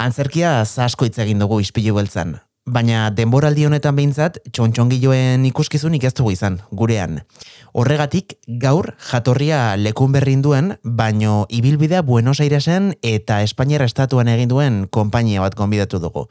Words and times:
Antzerkia 0.00 0.62
asko 0.64 1.04
hitz 1.04 1.18
egin 1.20 1.42
dugu 1.42 1.58
ispilu 1.60 1.92
beltzan, 1.98 2.38
baina 2.64 3.10
denboraldi 3.12 3.66
honetan 3.68 3.98
behintzat 3.98 4.38
txontxongiloen 4.48 5.44
ikuskizunik 5.50 6.06
ez 6.08 6.14
dugu 6.16 6.32
izan, 6.32 6.56
gurean. 6.72 7.18
Horregatik, 7.76 8.38
gaur 8.62 8.94
jatorria 9.10 9.76
lekun 9.76 10.16
berrin 10.16 10.40
duen, 10.40 10.72
baino 10.82 11.44
ibilbidea 11.52 12.00
Buenos 12.00 12.40
Airesen 12.40 12.94
eta 13.04 13.42
Espainiara 13.44 13.84
estatuan 13.84 14.32
egin 14.32 14.48
duen 14.48 14.80
konpainia 14.88 15.44
bat 15.44 15.58
konbidatu 15.58 16.00
dugu. 16.00 16.30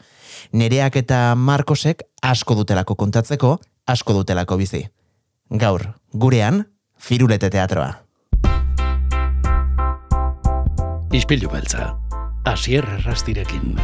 Nereak 0.50 0.98
eta 1.06 1.36
Marcosek 1.38 2.08
asko 2.26 2.58
dutelako 2.58 2.98
kontatzeko, 2.98 3.60
asko 3.86 4.18
dutelako 4.18 4.58
bizi. 4.58 4.88
Gaur, 5.54 5.92
gurean, 6.10 6.66
firulete 6.98 7.54
teatroa. 7.54 8.00
Ispilu 11.14 11.50
beltza, 11.54 11.94
asier 12.46 12.86
errastirekin. 13.00 13.76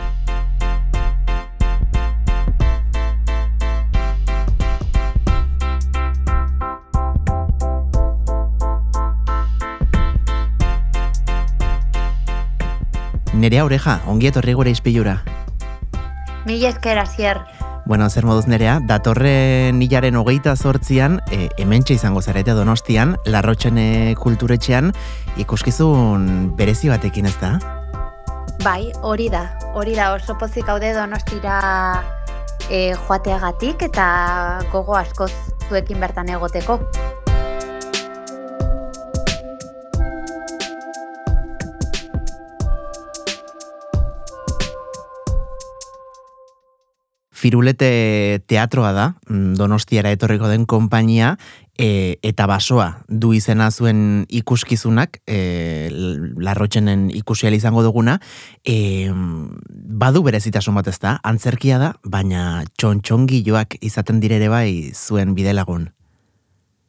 Nerea 13.36 13.66
oreja, 13.68 14.00
ongi 14.08 14.30
etorri 14.32 14.54
gure 14.56 14.72
izpilura. 14.72 15.20
Mila 16.46 16.70
esker 16.70 16.98
azier. 16.98 17.42
Bueno, 17.86 18.10
zer 18.10 18.26
moduz 18.26 18.48
nerea, 18.50 18.80
datorren 18.82 19.82
hilaren 19.84 20.16
hogeita 20.18 20.56
zortzian, 20.56 21.20
e, 21.30 21.50
hementxe 21.62 21.94
izango 22.00 22.24
zarete 22.24 22.56
donostian, 22.58 23.14
larrotxene 23.30 24.16
kulturetxean, 24.18 24.90
ikuskizun 25.38 26.56
berezi 26.58 26.90
batekin 26.90 27.30
ez 27.30 27.36
da? 27.44 27.60
Bai, 28.64 28.92
hori 29.02 29.30
da. 29.30 29.44
Hori 29.76 29.96
da 29.96 30.14
oso 30.16 30.38
pozik 30.40 30.70
haude 30.70 30.94
donostira 30.96 31.60
e, 32.70 32.96
joateagatik 33.08 33.84
eta 33.90 34.06
gogo 34.72 34.96
askoz 34.98 35.32
zuekin 35.68 36.00
bertan 36.00 36.30
egoteko. 36.34 36.80
Firulete 47.46 48.42
teatroa 48.50 48.90
da, 48.96 49.06
mm, 49.30 49.54
donostiara 49.60 50.10
etorriko 50.16 50.48
den 50.50 50.66
konpainia, 50.66 51.36
e, 51.78 52.18
eta 52.24 52.48
basoa 52.48 53.02
du 53.08 53.34
izena 53.34 53.70
zuen 53.72 54.26
ikuskizunak, 54.30 55.20
e, 55.28 55.90
larrotxenen 56.38 57.10
ikusial 57.14 57.54
izango 57.54 57.84
duguna, 57.84 58.20
e, 58.64 59.12
badu 60.06 60.24
berezitasun 60.24 60.76
bat 60.76 60.88
ez 60.88 61.00
da, 61.00 61.18
antzerkia 61.24 61.80
da, 61.80 61.94
baina 62.04 62.64
txontxongiloak 62.78 63.78
izaten 63.82 64.20
direre 64.24 64.50
bai 64.50 64.92
zuen 64.94 65.36
bidelagun. 65.36 65.90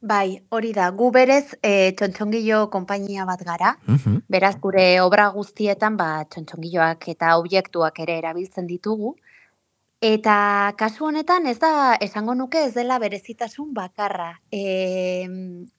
Bai, 0.07 0.37
hori 0.53 0.71
da, 0.77 0.91
gu 0.93 1.09
berez 1.11 1.55
e, 1.65 1.91
txontxongilo 1.97 2.67
konpainia 2.69 3.25
bat 3.25 3.41
gara, 3.43 3.75
Mhm. 3.87 4.21
beraz 4.29 4.55
gure 4.61 5.01
obra 5.01 5.27
guztietan 5.33 5.97
ba, 5.97 6.23
txontxongiloak 6.29 7.07
eta 7.09 7.37
objektuak 7.37 7.99
ere 7.99 8.19
erabiltzen 8.19 8.67
ditugu, 8.67 9.15
Eta 9.97 10.75
kasu 10.77 11.07
honetan 11.07 11.47
ez 11.49 11.57
da 11.57 11.97
esango 11.99 12.35
nuke 12.37 12.67
ez 12.67 12.73
dela 12.75 12.99
berezitasun 13.01 13.73
bakarra. 13.73 14.35
E, 14.53 15.25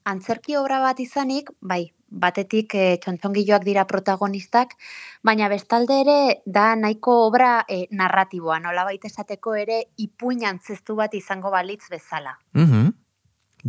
antzerki 0.03 0.57
obra 0.59 0.81
bat 0.83 0.99
izanik, 0.99 1.53
bai, 1.61 1.85
batetik 2.09 2.75
e, 2.75 2.97
txontxongiloak 2.99 3.63
dira 3.63 3.85
protagonistak, 3.87 4.75
baina 5.23 5.47
bestalde 5.47 6.01
ere 6.01 6.17
da 6.45 6.73
nahiko 6.75 7.15
obra 7.29 7.63
e, 7.63 7.85
narratiboa, 7.95 8.59
nola 8.59 8.83
baita 8.83 9.07
esateko 9.07 9.55
ere 9.55 9.85
ipuin 9.95 10.43
antzestu 10.43 10.97
bat 10.99 11.15
izango 11.15 11.51
balitz 11.51 11.85
bezala. 11.89 12.35
Mhm. 12.53 12.91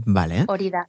Vale. 0.06 0.44
Hori 0.48 0.70
da. 0.70 0.82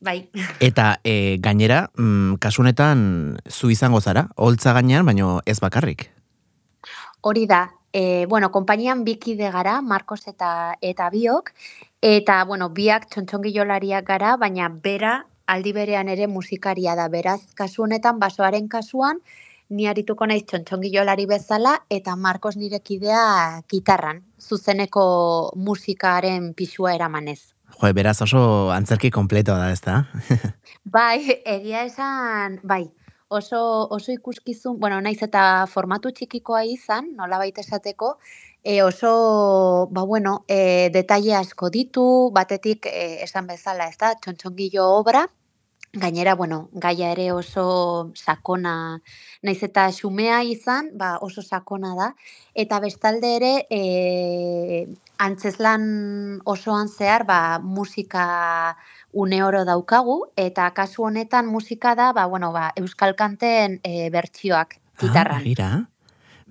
Bai. 0.00 0.16
Eta 0.70 0.96
e, 1.04 1.36
gainera, 1.44 1.90
mm, 1.92 2.40
kasu 2.40 2.64
honetan 2.64 3.36
zu 3.50 3.68
izango 3.68 4.00
zara, 4.00 4.30
holtza 4.36 4.72
gainean, 4.72 5.04
baino 5.04 5.40
ez 5.44 5.60
bakarrik. 5.60 6.08
Hori 7.22 7.46
da, 7.46 7.68
e, 7.92 8.26
bueno, 8.26 8.50
konpainian 8.50 9.04
bikide 9.04 9.50
gara, 9.50 9.80
Marcos 9.82 10.26
eta 10.26 10.76
eta 10.80 11.10
biok, 11.10 11.52
eta, 12.02 12.42
bueno, 12.44 12.70
biak 12.70 13.08
txontxongilolariak 13.12 14.06
gara, 14.06 14.36
baina 14.36 14.68
bera 14.68 15.26
aldi 15.46 15.72
berean 15.72 16.08
ere 16.08 16.26
musikaria 16.26 16.96
da, 16.96 17.08
beraz, 17.12 17.40
kasu 17.54 17.84
honetan, 17.84 18.18
basoaren 18.18 18.68
kasuan, 18.68 19.20
ni 19.72 19.86
arituko 19.88 20.26
naiz 20.26 20.44
txontxongilolari 20.48 21.26
bezala, 21.26 21.78
eta 21.90 22.16
Marcos 22.16 22.56
nire 22.56 22.80
kidea 22.80 23.62
gitarran, 23.70 24.22
zuzeneko 24.40 25.04
musikaren 25.56 26.52
pisua 26.54 26.94
eramanez. 26.94 27.52
Jo, 27.72 27.88
beraz 27.96 28.20
oso 28.24 28.70
antzerki 28.72 29.10
kompleto 29.10 29.56
da, 29.56 29.70
ez? 29.72 29.80
Bai, 30.96 31.40
egia 31.44 31.86
esan, 31.88 32.58
bai, 32.62 32.84
oso, 33.38 33.88
oso 33.90 34.12
ikuskizun, 34.12 34.78
bueno, 34.80 35.00
naiz 35.00 35.18
eta 35.26 35.66
formatu 35.72 36.12
txikikoa 36.12 36.62
izan, 36.68 37.12
nola 37.18 37.40
baita 37.42 37.64
esateko, 37.64 38.16
e, 38.62 38.82
oso, 38.82 39.12
ba 39.90 40.04
bueno, 40.04 40.44
e, 40.48 40.90
detaile 40.94 41.36
asko 41.40 41.70
ditu, 41.70 42.04
batetik 42.34 42.88
e, 42.92 43.22
esan 43.26 43.48
bezala, 43.50 43.88
ez 43.88 43.96
da, 44.00 44.14
txontxongillo 44.20 44.88
obra, 44.98 45.26
gainera, 45.92 46.34
bueno, 46.34 46.70
gaia 46.72 47.10
ere 47.12 47.32
oso 47.32 48.12
sakona, 48.16 48.74
naiz 49.44 49.60
eta 49.66 49.90
xumea 49.92 50.40
izan, 50.48 50.88
ba 50.96 51.18
oso 51.20 51.42
sakona 51.42 51.92
da, 51.98 52.08
eta 52.54 52.80
bestalde 52.80 53.34
ere, 53.36 53.52
e, 53.68 54.88
antzeslan 55.20 56.40
osoan 56.44 56.88
zehar, 56.88 57.26
ba, 57.28 57.58
musika 57.60 58.76
une 59.12 59.42
oro 59.44 59.64
daukagu, 59.64 60.24
eta 60.36 60.70
kasu 60.74 61.02
honetan 61.04 61.46
musika 61.46 61.94
da, 61.94 62.12
ba, 62.12 62.26
bueno, 62.26 62.52
ba, 62.52 62.72
euskal 62.76 63.14
kanten 63.14 63.80
e, 63.84 64.10
bertsioak 64.10 64.78
Ah, 64.78 65.00
gitarran. 65.00 65.38
begira. 65.42 65.88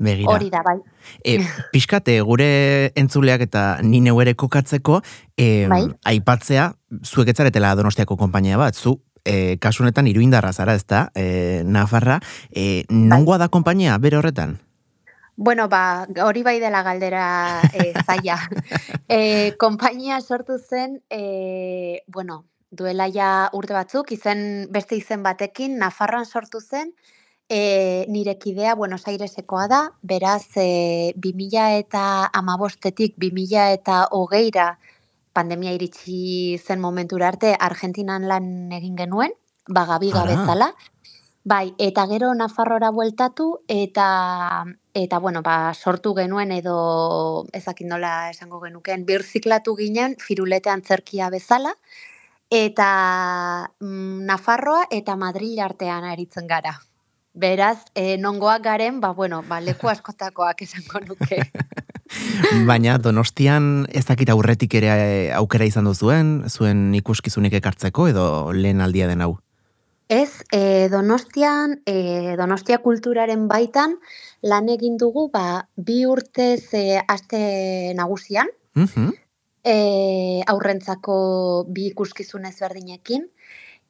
Begira. 0.02 0.32
Hori 0.34 0.50
da, 0.50 0.62
bai. 0.66 0.80
E, 1.24 1.38
pixkate, 1.72 2.20
gure 2.26 2.92
entzuleak 2.96 3.42
eta 3.46 3.78
ni 3.84 4.00
neu 4.02 4.20
ere 4.22 4.34
kokatzeko, 4.34 5.02
e, 5.38 5.68
Bai. 5.70 5.84
aipatzea, 6.06 6.72
zuek 7.06 7.30
etzaretela 7.30 7.76
donostiako 7.76 8.18
konpainia 8.18 8.58
bat, 8.58 8.74
zu, 8.76 9.00
e, 9.26 9.58
kasu 9.62 9.84
honetan 9.84 10.08
iruindarra 10.08 10.52
zara, 10.54 10.74
ez 10.74 10.86
da, 10.86 11.12
e, 11.16 11.62
Nafarra, 11.66 12.20
e, 12.50 12.84
nongoa 12.90 13.38
da 13.38 13.48
konpainia, 13.50 13.98
bere 14.02 14.18
horretan? 14.18 14.58
Bueno, 15.42 15.68
ba, 15.70 16.06
hori 16.22 16.44
bai 16.44 16.60
dela 16.62 16.84
galdera 16.84 17.62
e, 17.74 17.94
zaila. 18.06 18.38
e, 19.10 19.56
konpainia 19.58 20.20
sortu 20.22 20.60
zen, 20.60 21.00
e, 21.10 22.04
bueno, 22.06 22.46
duela 22.70 23.08
ja 23.10 23.50
urte 23.58 23.74
batzuk, 23.74 24.12
izen, 24.14 24.68
beste 24.70 25.00
izen 25.00 25.24
batekin, 25.26 25.80
Nafarroan 25.82 26.28
sortu 26.30 26.62
zen, 26.62 26.92
e, 27.50 28.06
nire 28.08 28.38
kidea 28.38 28.76
Buenos 28.76 29.08
Airesekoa 29.08 29.66
da, 29.68 29.80
beraz, 30.04 30.46
e, 30.62 31.16
2000 31.18 31.66
eta 31.80 32.04
amabostetik 32.44 33.18
2000 33.18 33.66
eta 33.80 34.04
hogeira 34.12 34.76
pandemia 35.34 35.74
iritsi 35.74 36.60
zen 36.62 36.86
momentura 36.86 37.32
arte 37.34 37.56
Argentinan 37.58 38.30
lan 38.30 38.46
egin 38.78 38.94
genuen, 38.94 39.34
bagabiga 39.66 40.22
Ara. 40.22 40.36
bezala. 40.36 40.70
Bai, 41.44 41.74
eta 41.82 42.06
gero 42.06 42.30
Nafarrora 42.38 42.92
bueltatu 42.94 43.56
eta 43.66 44.08
eta 44.94 45.20
bueno, 45.20 45.42
ba, 45.42 45.74
sortu 45.74 46.14
genuen 46.16 46.52
edo 46.52 47.46
ezakin 47.54 47.92
nola 47.94 48.30
esango 48.30 48.60
genukeen 48.62 49.06
birziklatu 49.06 49.76
ginen 49.76 50.16
firulete 50.20 50.70
antzerkia 50.70 51.30
bezala 51.30 51.76
eta 52.52 53.72
mm, 53.80 54.26
Nafarroa 54.28 54.88
eta 54.92 55.16
Madril 55.16 55.60
artean 55.64 56.04
aritzen 56.04 56.48
gara. 56.48 56.76
Beraz, 57.34 57.86
e, 57.96 58.18
nongoak 58.20 58.62
garen, 58.66 59.00
ba, 59.00 59.14
bueno, 59.16 59.40
ba, 59.48 59.62
leku 59.64 59.88
askotakoak 59.94 60.66
esango 60.68 61.00
nuke. 61.08 61.40
Baina 62.68 62.98
donostian 63.00 63.86
ez 63.88 64.04
dakit 64.10 64.30
aurretik 64.30 64.76
ere 64.82 64.92
e, 64.92 65.32
aukera 65.38 65.66
izan 65.66 65.88
duzuen, 65.88 66.42
zuen 66.50 66.90
ikuskizunik 67.00 67.56
ekartzeko 67.62 68.10
edo 68.12 68.26
lehen 68.52 68.84
aldia 68.84 69.08
den 69.08 69.24
hau. 69.24 69.38
Ez, 70.12 70.44
e, 70.52 70.90
Donostian, 70.92 71.78
e, 71.88 72.36
Donostia 72.36 72.82
kulturaren 72.84 73.46
baitan 73.48 73.94
lan 74.42 74.70
egin 74.70 74.98
dugu 74.98 75.30
ba, 75.32 75.68
bi 75.76 76.06
urtez 76.06 76.74
e, 76.74 77.00
aste 77.08 77.94
nagusian, 77.96 78.48
Mhm. 78.76 79.12
e, 79.64 80.42
aurrentzako 80.48 81.66
bi 81.70 81.88
ikuskizun 81.92 82.46
ezberdinekin, 82.46 83.28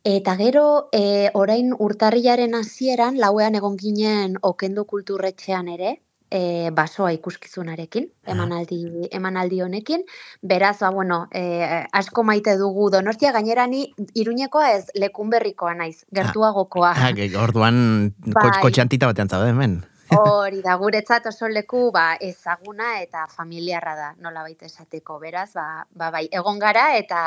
eta 0.04 0.36
gero 0.36 0.90
e, 0.92 1.30
orain 1.34 1.74
urtarrilaren 1.78 2.56
hasieran 2.56 3.18
lauean 3.20 3.56
egon 3.56 3.78
ginen 3.78 4.36
okendu 4.42 4.86
kulturretxean 4.86 5.70
ere, 5.70 6.02
e, 6.32 6.70
basoa 6.72 7.12
ikuskizunarekin, 7.14 8.10
Ah. 8.26 8.32
emanaldi, 8.32 8.78
emanaldi 9.12 9.62
honekin. 9.62 10.04
Beraz, 10.42 10.80
ba, 10.80 10.90
bueno, 10.90 11.28
e, 11.34 11.86
asko 11.92 12.24
maite 12.24 12.58
dugu 12.58 12.90
Donostia, 12.90 13.32
gainera 13.32 13.68
ni 13.68 13.94
Iruñekoa 14.16 14.72
ez 14.78 14.86
lekunberrikoa 14.96 15.74
naiz, 15.76 16.06
gertuagokoa. 16.12 16.94
Ah, 16.96 17.12
ge- 17.14 17.36
orduan 17.38 18.14
Bai. 18.26 18.62
kotxe 18.62 18.82
antita 18.82 19.06
batean 19.08 19.30
zaude 19.30 19.50
hemen. 19.50 19.84
Hori 20.12 20.60
da, 20.60 20.76
guretzat 20.76 21.30
oso 21.30 21.48
leku 21.48 21.86
ba, 21.96 22.18
ezaguna 22.20 22.98
eta 23.00 23.24
familiarra 23.32 23.94
da, 23.96 24.10
nola 24.20 24.44
baita 24.44 24.68
esateko, 24.68 25.20
beraz, 25.22 25.52
ba, 25.56 25.86
ba, 25.96 26.10
bai, 26.12 26.26
egon 26.36 26.60
gara 26.60 26.90
eta 26.98 27.22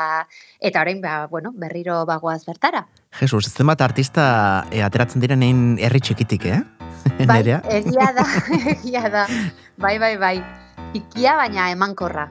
eta 0.61 0.83
orain 0.85 1.01
ba, 1.01 1.25
bueno, 1.31 1.51
berriro 1.55 2.03
bagoaz 2.05 2.43
bertara. 2.45 2.85
Jesus, 3.19 3.47
ez 3.47 3.65
bat 3.65 3.81
artista 3.81 4.27
e, 4.69 4.83
ateratzen 4.85 5.23
direnein 5.23 5.79
herri 5.81 6.03
txikitik, 6.03 6.45
eh? 6.45 6.61
Bai, 7.29 7.41
egia 7.45 8.09
da, 8.17 8.25
egia 8.75 9.09
da. 9.13 9.27
Bai, 9.77 9.97
bai, 10.01 10.15
bai. 10.17 10.37
Ikia 10.97 11.37
baina 11.37 11.69
emankorra. 11.73 12.29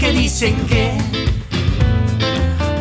Que 0.00 0.12
dicen 0.12 0.56
que 0.66 0.92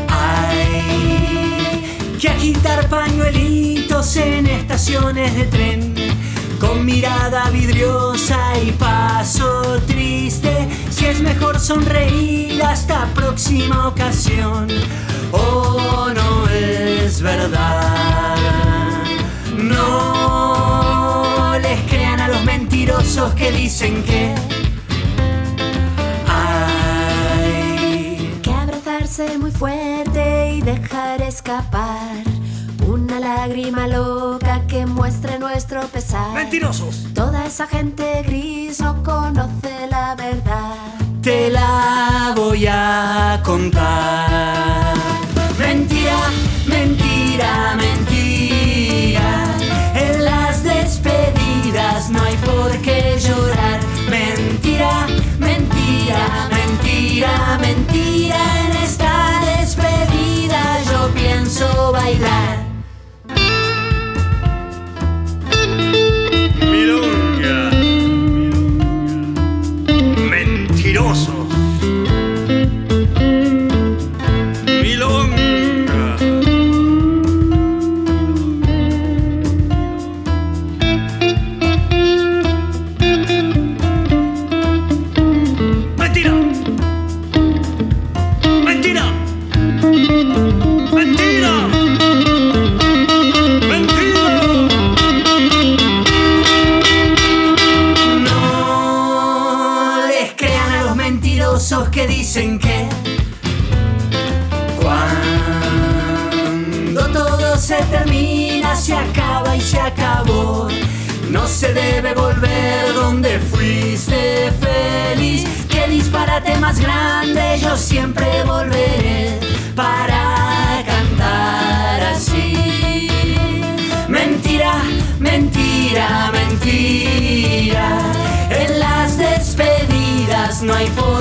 hay 0.07 2.15
que 2.17 2.29
agitar 2.29 2.87
pañuelitos 2.87 4.15
en 4.15 4.47
estaciones 4.47 5.35
de 5.35 5.43
tren 5.43 5.93
con 6.61 6.85
mirada 6.85 7.49
vidriosa 7.49 8.37
y 8.65 8.71
paso 8.71 9.81
triste. 9.85 10.69
Si 10.89 11.07
es 11.07 11.19
mejor 11.19 11.59
sonreír 11.59 12.63
hasta 12.63 13.05
próxima 13.13 13.89
ocasión, 13.89 14.69
o 15.33 16.07
no 16.15 16.49
es 16.49 17.21
verdad. 17.21 18.37
No 19.57 21.59
les 21.61 21.81
crean 21.91 22.21
a 22.21 22.29
los 22.29 22.45
mentirosos 22.45 23.33
que 23.33 23.51
dicen 23.51 24.03
que 24.03 24.48
muy 29.37 29.51
fuerte 29.51 30.53
y 30.53 30.61
dejar 30.61 31.21
escapar 31.21 32.23
una 32.87 33.19
lágrima 33.19 33.85
loca 33.85 34.65
que 34.65 34.85
muestre 34.85 35.37
nuestro 35.39 35.81
pesar. 35.87 36.33
mentirosos. 36.33 37.07
Toda 37.13 37.45
esa 37.45 37.67
gente 37.67 38.23
gris 38.23 38.79
no 38.79 39.03
conoce 39.03 39.87
la 39.89 40.15
verdad. 40.15 40.75
Te 41.21 41.49
la 41.49 42.33
voy 42.33 42.65
a 42.67 43.41
contar. 43.43 44.38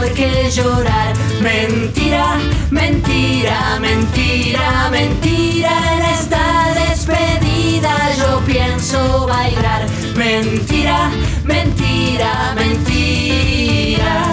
Por 0.09 0.17
qué 0.17 0.51
llorar. 0.51 1.15
Mentira, 1.41 2.39
mentira, 2.71 3.79
mentira, 3.81 4.89
mentira. 4.91 5.71
En 5.97 6.05
esta 6.15 6.75
despedida 6.75 7.95
yo 8.17 8.41
pienso 8.47 9.27
bailar. 9.27 9.87
Mentira, 10.15 11.11
mentira, 11.45 12.55
mentira. 12.55 14.25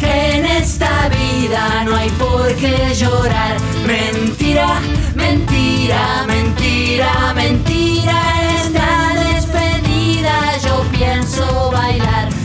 Que 0.00 0.38
en 0.38 0.46
esta 0.46 1.08
vida 1.08 1.84
no 1.84 1.96
hay 1.96 2.10
por 2.10 2.54
qué 2.56 2.94
llorar. 2.94 3.56
Mentira, 3.86 4.80
mentira, 5.14 6.24
mentira, 6.26 7.32
mentira. 7.34 8.16
En 8.40 8.48
esta 8.60 9.14
despedida 9.34 10.58
yo 10.64 10.82
pienso 10.90 11.70
bailar. 11.70 12.35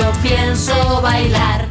Yo 0.00 0.12
pienso 0.22 1.02
bailar. 1.02 1.68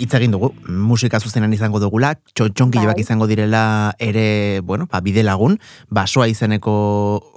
hitz 0.00 0.14
egin 0.16 0.32
dugu, 0.32 0.54
musika 0.64 1.18
zuzenan 1.20 1.52
izango 1.52 1.78
dugula, 1.78 2.14
txontxonkiloak 2.32 2.96
Bai. 2.96 3.02
izango 3.04 3.26
direla 3.28 3.92
ere, 4.00 4.60
bueno, 4.64 4.86
ba, 4.88 5.02
bide 5.04 5.22
lagun, 5.22 5.58
basoa 5.92 6.26
izeneko 6.30 6.72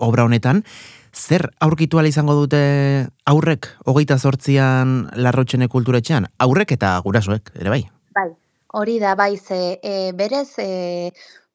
obra 0.07 0.23
honetan, 0.23 0.63
zer 1.11 1.49
aurkitu 1.59 1.99
izango 2.07 2.33
dute 2.33 3.09
aurrek, 3.25 3.67
hogeita 3.85 4.17
zortzian 4.17 5.09
larrotxene 5.13 5.67
kulturetxean, 5.67 6.27
aurrek 6.39 6.71
eta 6.71 6.97
gurasoek, 7.03 7.51
ere 7.59 7.69
bai? 7.69 7.83
Bai, 8.15 8.29
hori 8.71 8.99
da, 8.99 9.15
bai, 9.15 9.35
ze 9.37 9.79
e, 9.83 10.13
berez 10.13 10.57
e, 10.57 11.11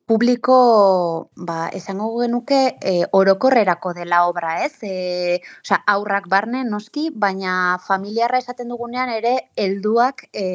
publiko, 0.08 1.30
ba, 1.36 1.68
esango 1.78 2.08
genuke, 2.22 2.60
e, 2.80 2.92
orokorrerako 3.12 3.92
dela 3.98 4.22
obra, 4.26 4.54
ez? 4.64 4.72
E, 4.82 5.40
osea, 5.64 5.82
aurrak 5.94 6.28
barne, 6.32 6.62
noski, 6.64 7.10
baina 7.24 7.52
familiarra 7.84 8.40
esaten 8.42 8.72
dugunean 8.72 9.12
ere, 9.12 9.34
helduak 9.64 10.24
e, 10.32 10.46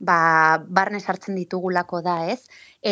ba, 0.00 0.18
barne 0.80 1.00
sartzen 1.00 1.36
ditugulako 1.36 2.00
da, 2.08 2.16
ez? 2.32 2.40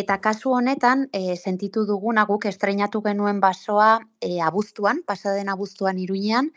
Eta 0.03 0.21
kasu 0.27 0.53
honetan, 0.59 1.09
e, 1.17 1.37
sentitu 1.37 1.87
duguna 1.89 2.27
guk 2.29 2.45
estreinatu 2.53 3.01
genuen 3.09 3.41
basoa 3.41 3.91
e, 4.21 4.37
abuztuan, 4.51 5.03
pasaden 5.09 5.53
abuztuan 5.57 6.01
iruñean, 6.07 6.53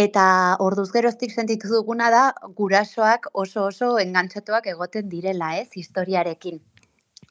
Eta 0.00 0.56
orduz 0.64 0.86
geroztik 0.92 1.34
sentitu 1.36 1.68
duguna 1.68 2.06
da 2.14 2.22
gurasoak 2.60 3.28
oso 3.42 3.66
oso 3.66 3.90
engantxatuak 4.00 4.70
egoten 4.72 5.10
direla, 5.12 5.50
ez, 5.60 5.68
historiarekin. 5.76 6.62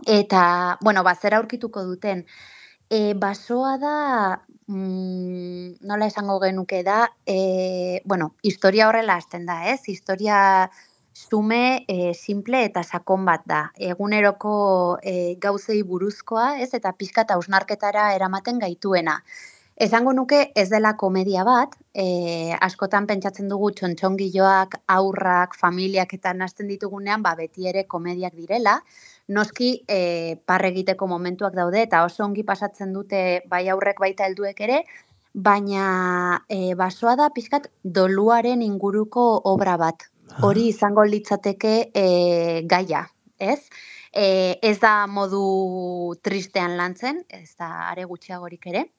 Eta, 0.08 0.78
bueno, 0.82 1.04
ba, 1.04 1.16
zer 1.16 1.36
aurkituko 1.36 1.84
duten. 1.86 2.26
E, 2.90 3.14
basoa 3.14 3.78
da, 3.78 3.98
mm, 4.68 5.78
nola 5.88 6.08
esango 6.08 6.40
genuke 6.42 6.84
da, 6.84 7.12
e, 7.26 8.02
bueno, 8.06 8.36
historia 8.42 8.88
horrela 8.90 9.16
hasten 9.16 9.46
da, 9.46 9.68
ez? 9.72 9.88
Historia 9.88 10.72
sume, 11.14 11.86
e, 11.88 12.14
simple 12.14 12.64
eta 12.66 12.84
sakon 12.84 13.26
bat 13.26 13.46
da. 13.46 13.72
Eguneroko 13.78 14.98
e, 15.04 15.36
gauzei 15.40 15.82
buruzkoa, 15.84 16.60
ez? 16.60 16.74
Eta 16.74 16.94
pixka 16.98 17.22
eta 17.28 17.36
ausnarketara 17.36 18.14
eramaten 18.16 18.60
gaituena. 18.60 19.22
Esango 19.82 20.12
nuke 20.14 20.52
ez 20.54 20.68
dela 20.70 20.92
komedia 20.98 21.44
bat, 21.44 21.72
e, 21.94 22.54
askotan 22.62 23.08
pentsatzen 23.10 23.48
dugu 23.50 23.72
txontxongiloak, 23.78 24.76
aurrak, 24.94 25.56
familiak 25.58 26.14
eta 26.14 26.34
nazten 26.38 26.68
ditugunean, 26.70 27.24
ba, 27.26 27.34
beti 27.40 27.66
ere 27.72 27.88
komediak 27.90 28.36
direla. 28.38 28.76
Noski 29.32 29.72
e, 29.88 30.36
parre 30.46 30.72
egiteko 30.74 31.08
momentuak 31.08 31.56
daude 31.56 31.82
eta 31.86 32.04
oso 32.04 32.26
ongi 32.26 32.44
pasatzen 32.44 32.92
dute 32.94 33.42
bai 33.52 33.64
aurrek 33.72 34.02
baita 34.04 34.28
helduek 34.28 34.60
ere, 34.68 34.82
baina 35.34 36.44
e, 36.50 36.74
basoa 36.76 37.16
da 37.16 37.30
pixkat 37.32 37.70
doluaren 37.84 38.62
inguruko 38.66 39.26
obra 39.54 39.78
bat. 39.80 40.10
Hori 40.44 40.68
izango 40.72 41.04
litzateke 41.08 41.74
e, 41.94 42.06
gaia, 42.68 43.06
ez? 43.40 43.60
E, 44.12 44.58
ez 44.62 44.78
da 44.80 45.08
modu 45.08 46.16
tristean 46.24 46.76
lantzen, 46.80 47.24
ez 47.30 47.56
da 47.60 47.92
are 47.92 48.08
gutxiagorik 48.08 48.68
ere. 48.68 48.90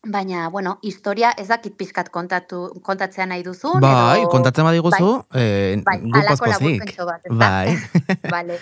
Baina, 0.00 0.48
bueno, 0.48 0.78
historia 0.80 1.34
ez 1.36 1.48
dakit 1.48 1.74
pizkat 1.76 2.08
kontatu, 2.08 2.62
kontatzea 2.82 3.26
nahi 3.28 3.42
duzun. 3.44 3.82
Bai, 3.84 4.22
edo... 4.22 4.30
kontatzen 4.32 4.64
badiguzu, 4.64 5.10
eh, 5.36 5.76
Bai, 5.84 5.98
alako 6.00 6.46
pozpozik. 6.46 6.54
laburpentxo 6.54 7.08
bat, 7.08 7.26
ez? 7.28 7.34
Bai. 7.36 7.76
Vale. 8.36 8.56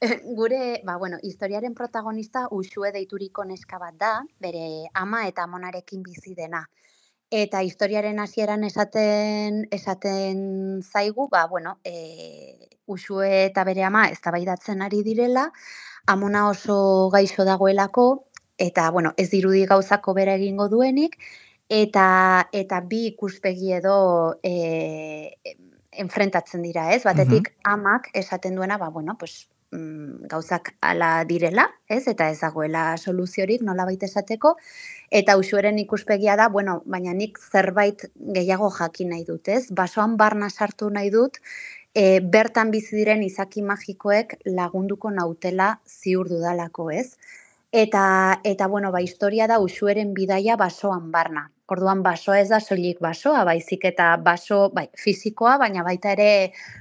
Gure, 0.24 0.80
ba, 0.84 0.96
bueno, 0.96 1.18
historiaren 1.22 1.74
protagonista 1.74 2.46
usue 2.50 2.92
deituriko 2.92 3.44
neska 3.44 3.78
bat 3.78 3.96
da, 4.00 4.12
bere 4.40 4.88
ama 4.94 5.26
eta 5.28 5.44
amonarekin 5.44 6.02
bizi 6.02 6.34
dena. 6.34 6.64
Eta 7.30 7.60
historiaren 7.62 8.18
hasieran 8.18 8.64
esaten 8.64 9.66
esaten 9.70 10.80
zaigu, 10.82 11.28
ba, 11.30 11.44
bueno, 11.46 11.78
e, 11.84 12.70
usue 12.86 13.44
eta 13.44 13.64
bere 13.64 13.84
ama 13.84 14.08
eztabaidatzen 14.08 14.82
ari 14.82 15.02
direla, 15.06 15.50
amona 16.06 16.48
oso 16.48 17.10
gaixo 17.12 17.44
dagoelako, 17.44 18.08
eta, 18.58 18.88
bueno, 18.90 19.12
ez 19.16 19.28
dirudi 19.30 19.66
gauzako 19.68 20.16
bera 20.16 20.34
egingo 20.40 20.68
duenik, 20.72 21.20
eta, 21.68 22.48
eta 22.52 22.80
bi 22.80 23.04
ikuspegi 23.12 23.76
edo 23.78 23.94
e, 24.42 25.36
enfrentatzen 25.92 26.64
dira, 26.64 26.90
ez? 26.96 27.04
Batetik 27.04 27.52
amak 27.64 28.10
esaten 28.14 28.56
duena, 28.56 28.78
ba, 28.78 28.88
bueno, 28.88 29.16
pues, 29.20 29.44
mm, 29.72 30.28
gauzak 30.30 30.74
ala 30.80 31.24
direla, 31.24 31.66
ez? 31.88 32.06
Eta 32.08 32.28
ez 32.30 32.38
dagoela 32.40 32.96
soluziorik 32.98 33.62
nolabait 33.66 34.02
esateko, 34.02 34.54
eta 35.10 35.36
usueren 35.40 35.78
ikuspegia 35.78 36.36
da, 36.36 36.48
bueno, 36.48 36.80
baina 36.86 37.14
nik 37.14 37.38
zerbait 37.38 38.06
gehiago 38.38 38.70
jakin 38.78 39.14
nahi 39.14 39.24
dut, 39.28 39.48
ez? 39.48 39.66
Basoan 39.70 40.16
barna 40.16 40.50
sartu 40.50 40.90
nahi 40.90 41.10
dut, 41.10 41.40
e, 41.94 42.20
bertan 42.20 42.70
bizi 42.70 42.96
diren 42.96 43.22
izaki 43.26 43.62
magikoek 43.62 44.36
lagunduko 44.46 45.10
nautela 45.10 45.78
ziur 45.86 46.28
dudalako, 46.28 46.90
ez? 46.90 47.16
Eta, 47.72 48.40
eta 48.42 48.66
bueno, 48.66 48.90
ba, 48.90 49.00
historia 49.00 49.46
da 49.46 49.60
usueren 49.62 50.12
bidaia 50.14 50.56
basoan 50.58 51.12
barna. 51.12 51.44
Orduan 51.70 52.02
basoa 52.02 52.40
ez 52.40 52.48
da 52.50 52.58
soilik 52.58 52.98
basoa, 52.98 53.44
baizik 53.46 53.84
eta 53.86 54.16
baso 54.16 54.72
bai, 54.74 54.88
fisikoa, 54.98 55.52
baina 55.62 55.84
baita 55.86 56.10
ere 56.16 56.30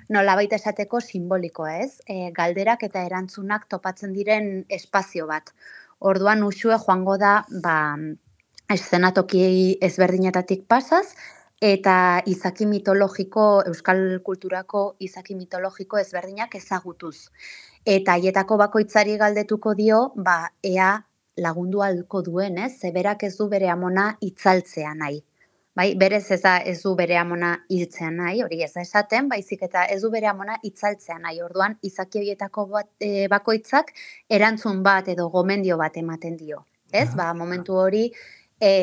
nola 0.09 0.33
baita 0.39 0.57
esateko 0.57 0.99
simbolikoa, 0.99 1.75
ez? 1.85 2.01
E, 2.09 2.31
galderak 2.33 2.87
eta 2.89 3.05
erantzunak 3.05 3.67
topatzen 3.69 4.15
diren 4.17 4.49
espazio 4.79 5.27
bat. 5.29 5.53
Orduan 5.99 6.41
usue 6.43 6.79
joango 6.81 7.19
da, 7.21 7.35
ba, 7.61 7.75
eszenatoki 8.73 9.77
ezberdinetatik 9.85 10.65
pasaz, 10.65 11.05
eta 11.61 12.23
izaki 12.25 12.65
mitologiko, 12.65 13.61
euskal 13.69 14.21
kulturako 14.25 14.95
izaki 15.05 15.35
mitologiko 15.35 15.99
ezberdinak 16.01 16.55
ezagutuz. 16.55 17.29
Eta 17.85 18.17
haietako 18.17 18.57
bakoitzari 18.57 19.15
galdetuko 19.17 19.73
dio, 19.75 20.11
ba, 20.15 20.51
ea 20.63 21.05
lagundu 21.37 21.81
halko 21.81 22.21
duen, 22.21 22.57
ez? 22.57 22.73
Ze 22.79 22.91
berak 22.91 23.23
ez 23.23 23.37
du 23.37 23.47
bere 23.47 23.69
amona 23.69 24.17
itzaltzea 24.21 24.93
nahi. 24.93 25.21
Bai, 25.75 25.93
berez 25.95 26.25
ez 26.31 26.41
da 26.41 26.57
ez 26.57 26.81
du 26.81 26.91
bere 26.95 27.15
amona 27.15 27.53
hiltzea 27.69 28.09
nahi, 28.11 28.41
hori 28.43 28.63
ez 28.65 28.73
da 28.73 28.81
esaten, 28.81 29.29
baizik 29.29 29.61
eta 29.63 29.85
ez 29.85 30.01
du 30.01 30.09
bere 30.11 30.27
amona 30.27 30.57
itzaltzea 30.63 31.17
nahi. 31.19 31.39
Orduan, 31.41 31.77
izaki 31.81 32.19
horietako 32.19 32.65
bat, 32.73 32.89
e, 32.99 33.27
bakoitzak 33.31 33.93
erantzun 34.27 34.83
bat 34.83 35.07
edo 35.07 35.29
gomendio 35.29 35.77
bat 35.77 35.95
ematen 35.97 36.35
dio. 36.35 36.65
Ez? 36.91 37.13
Ba, 37.15 37.33
momentu 37.33 37.77
hori 37.79 38.09
e, 38.59 38.73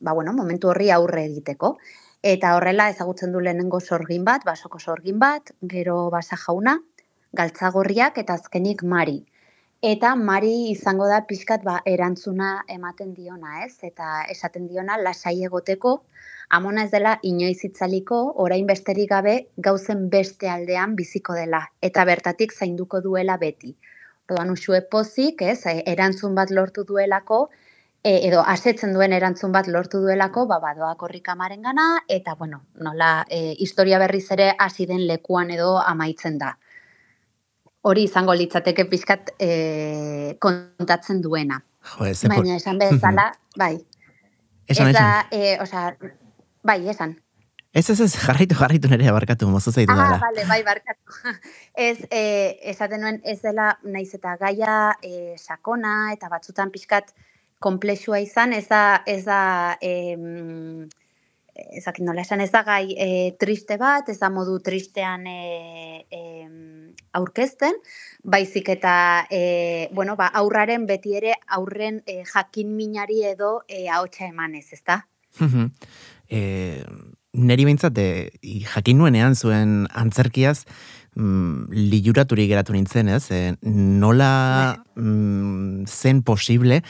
ba, 0.00 0.12
bueno, 0.12 0.34
momentu 0.36 0.68
horri 0.68 0.90
aurre 0.90 1.24
egiteko. 1.30 1.78
Eta 2.22 2.54
horrela 2.56 2.90
ezagutzen 2.90 3.32
du 3.32 3.40
lehenengo 3.40 3.80
sorgin 3.80 4.24
bat, 4.24 4.44
basoko 4.44 4.78
sorgin 4.78 5.18
bat, 5.18 5.54
gero 5.62 6.10
basa 6.10 6.36
jauna, 6.36 6.76
galtzagorriak 7.32 8.18
eta 8.18 8.34
azkenik 8.38 8.82
mari. 8.82 9.22
Eta 9.82 10.12
mari 10.14 10.70
izango 10.70 11.08
da 11.10 11.24
pixkat 11.26 11.64
ba, 11.66 11.80
erantzuna 11.92 12.50
ematen 12.70 13.14
diona, 13.16 13.64
ez? 13.64 13.80
Eta 13.82 14.22
esaten 14.30 14.68
diona 14.70 14.98
lasai 15.00 15.40
egoteko, 15.48 15.96
amona 16.58 16.84
ez 16.86 16.92
dela 16.92 17.16
inoiz 17.26 17.64
itzaliko, 17.66 18.20
orain 18.44 18.68
besterik 18.68 19.10
gabe 19.10 19.34
gauzen 19.56 20.06
beste 20.12 20.50
aldean 20.52 20.94
biziko 20.94 21.34
dela. 21.34 21.64
Eta 21.82 22.04
bertatik 22.06 22.54
zainduko 22.54 23.00
duela 23.02 23.36
beti. 23.42 23.74
Orduan 24.30 24.54
usue 24.54 24.84
pozik, 24.92 25.42
ez? 25.42 25.66
E, 25.66 25.82
Erantzun 25.92 26.38
bat 26.38 26.54
lortu 26.54 26.86
duelako, 26.86 27.48
e, 28.04 28.12
edo 28.28 28.44
asetzen 28.54 28.94
duen 28.94 29.12
erantzun 29.12 29.52
bat 29.52 29.66
lortu 29.66 30.00
duelako, 30.04 30.46
ba, 30.46 30.60
badoa 30.62 30.94
korrikamaren 31.00 31.62
gana, 31.62 31.88
eta, 32.08 32.36
bueno, 32.38 32.62
nola, 32.86 33.24
e, 33.28 33.56
historia 33.58 33.98
berriz 33.98 34.28
ere 34.36 34.52
hasi 34.58 34.86
den 34.86 35.08
lekuan 35.10 35.50
edo 35.50 35.74
amaitzen 35.82 36.38
da. 36.38 36.54
Hori 37.82 38.04
izango 38.06 38.34
litzateke 38.38 38.84
pixkat 38.90 39.32
e, 39.42 40.36
kontatzen 40.42 41.20
duena. 41.22 41.58
Jo, 41.82 42.06
ez, 42.06 42.20
Baina 42.30 42.56
esan 42.60 42.78
bezala, 42.78 43.32
bai. 43.62 43.74
esan, 44.70 44.92
ez 44.92 44.94
da, 44.94 45.06
e, 45.34 45.56
osea, 45.64 45.96
bai, 46.62 46.78
esan. 46.92 47.16
Ez, 47.72 47.88
ez, 47.90 47.98
ez, 48.04 48.12
jarraitu, 48.20 48.54
jarraitu 48.54 48.90
nire 48.92 49.08
abarkatu, 49.08 49.48
mozu 49.48 49.72
zaitu 49.72 49.94
Ah, 49.94 49.96
dela. 49.96 50.18
vale, 50.20 50.44
bai, 50.46 50.60
barkatu. 50.62 51.34
ez, 51.88 51.98
e, 52.12 52.22
esaten 52.70 53.00
nuen, 53.02 53.18
ez 53.24 53.40
dela, 53.42 53.72
naiz 53.82 54.12
eta 54.14 54.36
gaia 54.38 54.74
e, 55.02 55.34
sakona, 55.40 56.12
eta 56.12 56.28
batzutan 56.30 56.70
pixkat 56.70 57.14
komplexua 57.62 58.20
izan, 58.22 58.52
ez 58.52 58.66
da, 58.68 59.02
ez 59.06 59.24
da, 59.24 59.40
em, 59.80 60.86
ez 61.54 61.84
dakit 61.84 62.04
nola 62.04 62.22
esan, 62.24 62.40
ez 62.40 62.50
da 62.52 62.62
gai 62.64 62.94
e, 62.96 63.08
triste 63.40 63.76
bat, 63.80 64.08
ez 64.08 64.18
da 64.20 64.30
modu 64.32 64.58
tristean 64.64 65.26
e, 65.28 66.04
em, 66.10 66.92
aurkezten, 67.12 67.76
baizik 68.24 68.70
eta, 68.72 68.94
e, 69.30 69.88
bueno, 69.92 70.16
ba, 70.16 70.30
aurraren 70.40 70.86
beti 70.88 71.16
ere 71.18 71.34
aurren 71.56 72.00
e, 72.06 72.22
jakin 72.28 72.72
minari 72.76 73.22
edo 73.28 73.60
e, 73.68 73.86
ahotsa 73.88 74.26
emanez, 74.30 74.66
ez 74.72 74.82
da? 74.86 75.02
E, 76.32 76.40
neri 77.32 77.68
behintzat, 77.68 77.98
e, 77.98 78.32
jakin 78.72 79.00
nuenean 79.00 79.36
zuen 79.36 79.86
antzerkiaz, 79.92 80.64
mm, 81.16 81.72
liluraturik 81.92 82.50
geratu 82.50 82.76
nintzen, 82.76 83.10
ez? 83.12 83.24
E, 83.30 83.54
nola 83.62 84.30
mm, 84.96 85.84
zen 85.88 86.22
posible 86.26 86.80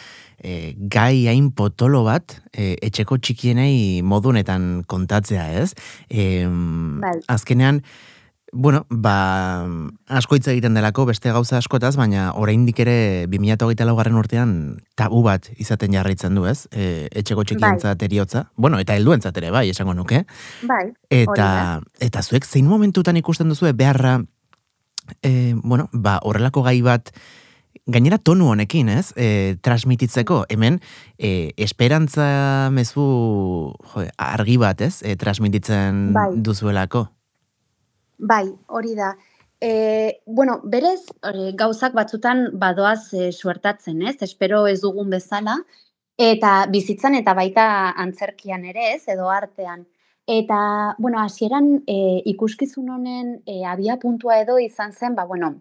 e, 0.42 0.74
gai 0.76 1.26
hain 1.30 1.50
potolo 1.56 2.04
bat 2.06 2.36
e, 2.52 2.74
etxeko 2.82 3.18
txikienei 3.22 4.02
modunetan 4.06 4.82
kontatzea, 4.90 5.48
ez? 5.62 5.72
E, 6.10 6.46
Bai. 7.02 7.18
azkenean, 7.32 7.82
Bueno, 8.54 8.84
ba, 8.90 9.64
asko 10.12 10.36
hitz 10.36 10.44
egiten 10.52 10.74
delako 10.76 11.06
beste 11.08 11.30
gauza 11.32 11.56
askotaz, 11.56 11.94
baina 11.96 12.26
oraindik 12.36 12.82
ere 12.84 13.24
2008 13.32 13.86
laugarren 13.88 14.18
urtean 14.20 14.50
tabu 14.94 15.22
bat 15.24 15.48
izaten 15.56 15.94
jarraitzen 15.96 16.36
du, 16.36 16.44
ez? 16.44 16.66
E, 16.68 17.08
etxeko 17.16 17.46
txikientzat 17.48 18.04
eriotza. 18.04 18.50
Bueno, 18.60 18.76
eta 18.82 18.92
helduentzat 18.98 19.40
ere, 19.40 19.48
bai, 19.54 19.70
esango 19.72 19.94
nuke. 19.96 20.26
Bai, 20.68 20.82
hori 20.90 21.22
Eta, 21.22 21.46
da. 21.46 21.78
eta 22.04 22.20
zuek 22.20 22.44
zein 22.44 22.68
momentutan 22.68 23.16
ikusten 23.16 23.48
duzu 23.48 23.72
beharra, 23.72 24.18
e, 25.22 25.54
bueno, 25.62 25.88
ba, 25.94 26.18
horrelako 26.20 26.66
gai 26.68 26.76
bat, 26.84 27.08
gainera 27.88 28.20
tonu 28.20 28.50
honekin, 28.52 28.92
ez? 28.92 29.14
E, 29.16 29.56
transmititzeko, 29.64 30.44
hemen, 30.52 30.82
e, 31.16 31.54
esperantza 31.56 32.68
mezu 32.70 33.72
jo, 33.72 34.06
argi 34.20 34.60
bat, 34.60 34.84
ez? 34.84 35.00
E, 35.00 35.16
transmititzen 35.16 36.12
Bai. 36.12 36.28
duzuelako. 36.36 37.08
Bai, 38.22 38.46
hori 38.68 38.94
da. 38.94 39.16
E, 39.60 40.22
bueno, 40.26 40.60
berez, 40.64 41.00
hori, 41.26 41.52
gauzak 41.58 41.94
batzutan 41.94 42.44
badoaz 42.58 43.12
e, 43.14 43.30
suertatzen, 43.32 44.02
ez? 44.06 44.16
Espero 44.22 44.66
ez 44.70 44.80
dugun 44.82 45.10
bezala. 45.10 45.56
Eta 46.18 46.52
bizitzan 46.70 47.16
eta 47.18 47.34
baita 47.34 47.64
antzerkian 48.04 48.64
ere, 48.70 48.92
ez? 48.94 49.02
Edo 49.10 49.28
artean. 49.30 49.86
Eta, 50.30 50.94
bueno, 50.98 51.18
hasieran 51.18 51.82
e, 51.86 52.22
ikuskizun 52.30 52.90
honen 52.94 53.32
e, 53.46 53.64
abia 53.66 53.98
puntua 53.98 54.38
edo 54.42 54.58
izan 54.62 54.92
zen, 54.92 55.16
ba, 55.18 55.24
bueno, 55.26 55.56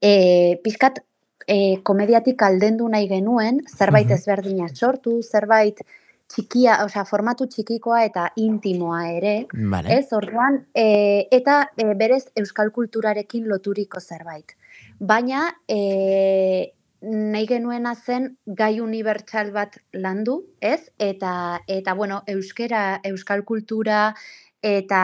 e, 0.00 0.60
pixkat 0.62 1.00
e, 1.48 1.80
komediatik 1.82 2.42
aldendu 2.46 2.86
nahi 2.88 3.08
genuen, 3.10 3.64
zerbait 3.66 4.06
Mhm. 4.06 4.14
ezberdina 4.14 4.68
sortu, 4.74 5.22
zerbait 5.22 5.82
txikia, 6.30 6.80
osea, 6.86 7.04
formatu 7.08 7.46
txikikoa 7.50 8.02
eta 8.06 8.28
intimoa 8.38 9.02
ere, 9.10 9.34
Vale. 9.52 9.96
Ez, 9.98 10.12
orduan, 10.16 10.60
e, 10.74 11.26
eta 11.34 11.62
e, 11.76 11.88
berez 11.98 12.24
euskal 12.38 12.70
kulturarekin 12.74 13.48
loturiko 13.50 14.00
zerbait. 14.00 14.54
Baina, 15.00 15.48
e, 15.68 16.74
nahi 17.00 17.46
genuena 17.48 17.94
zen 17.94 18.36
gai 18.46 18.78
unibertsal 18.80 19.50
bat 19.54 19.78
landu, 19.92 20.36
ez? 20.60 20.90
Eta 20.98 21.32
eta 21.66 21.94
bueno, 21.96 22.22
euskera, 22.28 23.00
euskal 23.04 23.44
kultura 23.48 24.14
eta 24.62 25.02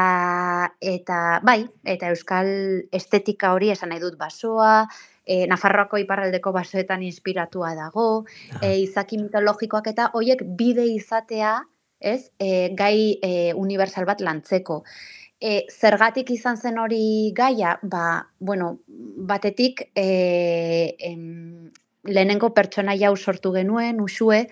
eta 0.80 1.20
bai, 1.42 1.62
eta 1.84 2.12
euskal 2.12 2.48
estetika 2.92 3.54
hori 3.56 3.72
esan 3.72 3.94
nahi 3.94 4.02
dut 4.02 4.18
basoa, 4.20 4.86
e, 5.26 5.46
Nafarroako 5.50 5.98
iparraldeko 6.00 6.52
basoetan 6.54 7.02
inspiratua 7.02 7.74
dago, 7.74 8.24
e, 8.62 8.76
izaki 8.84 9.18
mitologikoak 9.20 9.90
eta 9.92 10.10
hoiek 10.14 10.44
bide 10.58 10.86
izatea, 10.94 11.58
ez? 12.00 12.30
E, 12.38 12.70
gai 12.78 13.18
e, 13.20 13.52
unibertsal 13.54 14.06
bat 14.08 14.22
lantzeko. 14.22 14.82
E, 15.36 15.66
zergatik 15.68 16.30
izan 16.32 16.56
zen 16.56 16.78
hori 16.80 17.32
gaia? 17.36 17.76
Ba, 17.82 18.30
bueno, 18.38 18.78
batetik 19.28 19.90
e, 19.92 20.06
em, 21.10 21.72
lehenengo 22.06 22.52
pertsonaia 22.54 23.08
hau 23.08 23.16
sortu 23.16 23.52
genuen, 23.52 24.00
usue, 24.00 24.46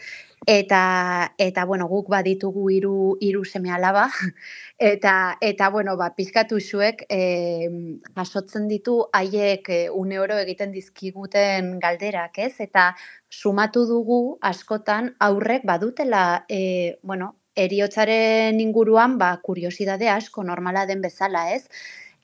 eta 0.47 1.35
eta 1.39 1.65
bueno, 1.65 1.87
guk 1.89 2.09
baditugu 2.13 2.69
hiru 2.71 3.17
hiru 3.21 3.45
seme 3.45 3.71
alaba 3.73 4.09
eta 4.79 5.37
eta 5.41 5.71
bueno, 5.71 5.97
ba 5.97 6.11
pizkatu 6.17 6.61
zuek 6.61 7.07
eh 7.09 7.69
jasotzen 8.17 8.69
ditu 8.69 9.07
haiek 9.13 9.69
e, 9.69 9.91
une 9.91 10.19
oro 10.19 10.37
egiten 10.39 10.73
dizkiguten 10.73 11.79
galderak, 11.81 12.39
ez? 12.39 12.61
Eta 12.61 12.95
sumatu 13.31 13.87
dugu 13.87 14.39
askotan 14.43 15.15
aurrek 15.19 15.65
badutela 15.65 16.45
e, 16.49 16.99
bueno, 17.03 17.37
eriotzaren 17.57 18.61
inguruan 18.61 19.19
ba 19.19 19.37
kuriosidade 19.43 20.09
asko 20.09 20.43
normala 20.45 20.87
den 20.87 21.01
bezala, 21.01 21.53
ez? 21.55 21.69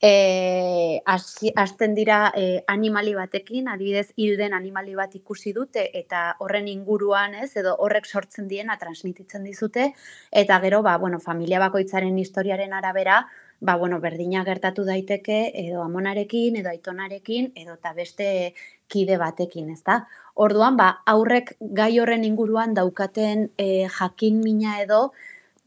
E, 0.03 1.03
hasten 1.05 1.93
dira 1.93 2.31
e, 2.35 2.63
animali 2.65 3.13
batekin, 3.13 3.67
adibidez 3.69 4.07
hilden 4.17 4.55
animali 4.57 4.95
bat 4.97 5.13
ikusi 5.13 5.53
dute 5.53 5.83
eta 5.99 6.23
horren 6.41 6.65
inguruan, 6.71 7.35
ez, 7.37 7.51
edo 7.61 7.75
horrek 7.85 8.09
sortzen 8.09 8.47
diena 8.49 8.79
transmititzen 8.81 9.45
dizute 9.45 9.91
eta 10.31 10.57
gero 10.65 10.81
ba, 10.81 10.97
bueno, 10.97 11.19
familia 11.21 11.61
bakoitzaren 11.61 12.17
historiaren 12.17 12.73
arabera, 12.73 13.27
ba, 13.61 13.77
bueno, 13.77 14.01
berdina 14.01 14.41
gertatu 14.43 14.87
daiteke 14.89 15.51
edo 15.67 15.83
amonarekin 15.85 16.57
edo 16.57 16.73
aitonarekin 16.73 17.51
edo 17.53 17.77
ta 17.77 17.93
beste 17.93 18.55
kide 18.89 19.21
batekin, 19.21 19.69
ezta? 19.69 20.07
Orduan, 20.33 20.81
ba, 20.81 20.95
aurrek 21.05 21.55
gai 21.61 21.93
horren 22.01 22.25
inguruan 22.25 22.73
daukaten 22.73 23.51
e, 23.53 23.85
jakin 23.85 24.41
mina 24.41 24.79
edo 24.81 25.11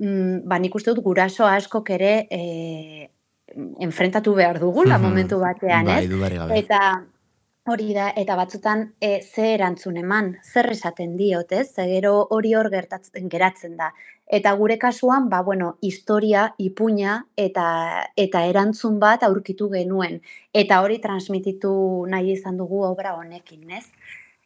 mm, 0.02 0.42
ba, 0.42 0.58
nik 0.58 0.74
uste 0.74 0.90
dut 0.90 1.04
guraso 1.06 1.46
askok 1.46 1.94
ere 1.94 2.16
e, 2.34 3.12
enfrentatu 3.80 4.34
behar 4.34 4.58
dugula 4.60 4.98
Mhm. 4.98 5.02
momentu 5.06 5.38
batean, 5.40 5.84
Bai, 5.86 6.04
ez? 6.04 6.10
gabe. 6.10 6.58
Eta 6.58 7.04
hori 7.66 7.94
da, 7.94 8.10
eta 8.16 8.36
batzutan 8.36 8.94
e, 9.00 9.22
ze 9.22 9.54
erantzun 9.54 9.96
eman, 9.96 10.36
zer 10.42 10.70
esaten 10.70 11.16
diot, 11.16 11.52
ez? 11.52 11.72
Ze 11.74 11.86
gero 11.88 12.26
hori 12.30 12.54
hor 12.54 12.68
gertatzen 12.70 13.28
geratzen 13.30 13.76
da. 13.76 13.92
Eta 14.26 14.52
gure 14.54 14.78
kasuan, 14.78 15.28
ba, 15.28 15.42
bueno, 15.42 15.76
historia, 15.80 16.54
ipuña 16.58 17.26
eta, 17.36 18.10
eta 18.16 18.44
erantzun 18.46 18.98
bat 19.00 19.22
aurkitu 19.22 19.70
genuen. 19.70 20.20
Eta 20.52 20.80
hori 20.82 20.98
transmititu 20.98 22.06
nahi 22.08 22.32
izan 22.32 22.56
dugu 22.56 22.82
obra 22.84 23.14
honekin, 23.14 23.70
ez? 23.70 23.86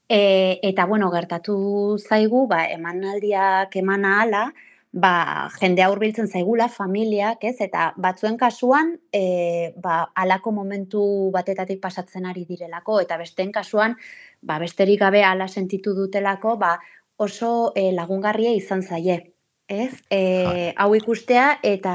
E, 0.08 0.58
eta, 0.62 0.86
bueno, 0.86 1.10
gertatu 1.10 1.98
zaigu, 1.98 2.46
ba, 2.48 2.66
emanaldiak 2.70 3.74
eman 3.76 4.04
ahala, 4.04 4.52
ba, 4.98 5.48
jendea 5.60 5.88
hurbiltzen 5.92 6.28
zaigula, 6.28 6.68
familiak, 6.72 7.44
ez? 7.44 7.56
Eta 7.64 7.92
batzuen 7.96 8.36
kasuan, 8.40 8.96
e, 9.14 9.72
ba, 9.82 10.00
alako 10.18 10.52
momentu 10.56 11.02
batetatik 11.34 11.80
pasatzen 11.80 12.26
ari 12.26 12.44
direlako, 12.48 13.00
eta 13.04 13.18
besteen 13.20 13.52
kasuan, 13.54 13.96
ba, 14.42 14.58
besterik 14.58 15.00
gabe 15.00 15.24
ala 15.24 15.48
sentitu 15.48 15.94
dutelako, 15.94 16.56
ba, 16.58 16.76
oso 17.16 17.72
e, 17.74 17.90
lagungarria 17.92 18.54
izan 18.56 18.82
zaie. 18.82 19.20
Ez? 19.68 19.92
E, 20.08 20.72
hau 20.80 20.94
ikustea 20.96 21.58
eta 21.62 21.94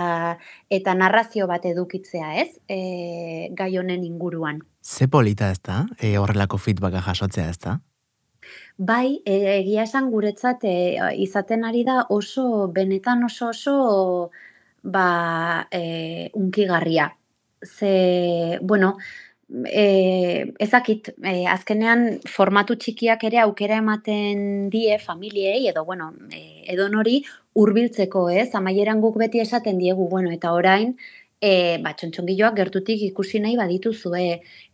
eta 0.70 0.94
narrazio 0.94 1.48
bat 1.50 1.64
edukitzea, 1.66 2.36
ez? 2.44 2.52
E, 2.70 3.50
gai 3.58 3.72
honen 3.82 4.04
inguruan. 4.06 4.62
Ze 4.86 5.08
polita 5.10 5.50
ez 5.50 5.58
da, 5.66 5.88
e, 5.98 6.14
horrelako 6.22 6.60
feedbacka 6.62 7.02
jasotzea 7.02 7.50
ez 7.50 7.58
da? 7.66 7.80
Bai, 8.78 9.22
e, 9.26 9.36
egia 9.60 9.84
esan 9.88 10.10
guretzat 10.12 10.64
e, 10.66 10.76
izaten 11.26 11.64
ari 11.66 11.84
da 11.88 12.04
oso, 12.10 12.68
benetan 12.74 13.24
oso 13.24 13.50
oso, 13.50 13.76
ba, 14.84 15.68
e, 15.72 16.30
unkigarria. 16.34 17.12
Ze, 17.64 18.60
bueno, 18.62 18.98
e, 19.66 20.54
ezakit, 20.60 21.14
e, 21.24 21.46
azkenean 21.48 22.20
formatu 22.30 22.76
txikiak 22.76 23.24
ere 23.30 23.40
aukera 23.44 23.78
ematen 23.82 24.70
die 24.74 24.98
familiei, 25.00 25.68
edo, 25.70 25.86
bueno, 25.86 26.12
e, 26.32 26.64
edo 26.74 26.90
nori 26.90 27.22
hurbiltzeko 27.54 28.30
ez, 28.34 28.50
amaieran 28.58 29.02
guk 29.04 29.20
beti 29.22 29.44
esaten 29.44 29.78
diegu, 29.78 30.10
bueno, 30.10 30.32
eta 30.32 30.54
orain, 30.54 30.96
e, 31.44 31.78
ba, 31.84 31.92
txontxongiloak 32.00 32.56
gertutik 32.62 33.02
ikusi 33.10 33.42
nahi 33.44 33.58
badituzue, 33.60 34.28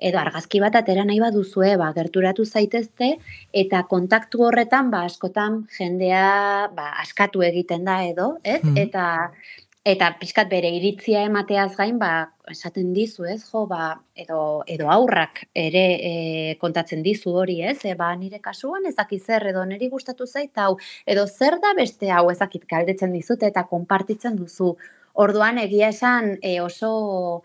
edo 0.10 0.22
argazki 0.22 0.62
bat 0.62 0.78
atera 0.80 1.06
nahi 1.08 1.22
baduzue, 1.24 1.74
ba, 1.82 1.90
gerturatu 1.98 2.46
zaitezte, 2.46 3.16
eta 3.64 3.86
kontaktu 3.90 4.46
horretan, 4.50 4.92
ba, 4.94 5.06
askotan 5.10 5.64
jendea, 5.78 6.70
ba, 6.76 6.92
askatu 7.06 7.46
egiten 7.48 7.90
da 7.90 8.04
edo, 8.06 8.36
ez? 8.44 8.62
Mhm. 8.62 8.78
Eta, 8.86 9.08
eta 9.90 10.12
pixkat 10.20 10.50
bere 10.52 10.70
iritzia 10.76 11.24
emateaz 11.26 11.72
gain, 11.80 11.98
ba, 11.98 12.30
esaten 12.52 12.92
dizu, 12.94 13.26
ez, 13.30 13.40
jo, 13.50 13.64
ba, 13.70 13.96
edo, 14.18 14.62
edo 14.70 14.92
aurrak 14.94 15.42
ere 15.58 15.84
e, 15.98 16.14
kontatzen 16.62 17.02
dizu 17.06 17.34
hori, 17.42 17.60
ez, 17.66 17.80
e, 17.86 17.96
ba, 17.98 18.12
nire 18.20 18.42
kasuan 18.46 18.86
ezakit 18.90 19.26
zer, 19.26 19.48
edo 19.54 19.66
niri 19.66 19.90
gustatu 19.90 20.28
zait 20.28 20.62
hau, 20.62 20.76
edo 21.10 21.26
zer 21.26 21.58
da 21.64 21.74
beste 21.78 22.14
hau 22.14 22.28
ezakit 22.30 22.70
galdetzen 22.70 23.16
dizute 23.16 23.50
eta 23.50 23.66
konpartitzen 23.74 24.38
duzu. 24.38 24.76
Orduan 25.14 25.58
egia 25.58 25.90
esan 25.90 26.38
e, 26.42 26.60
oso, 26.62 27.44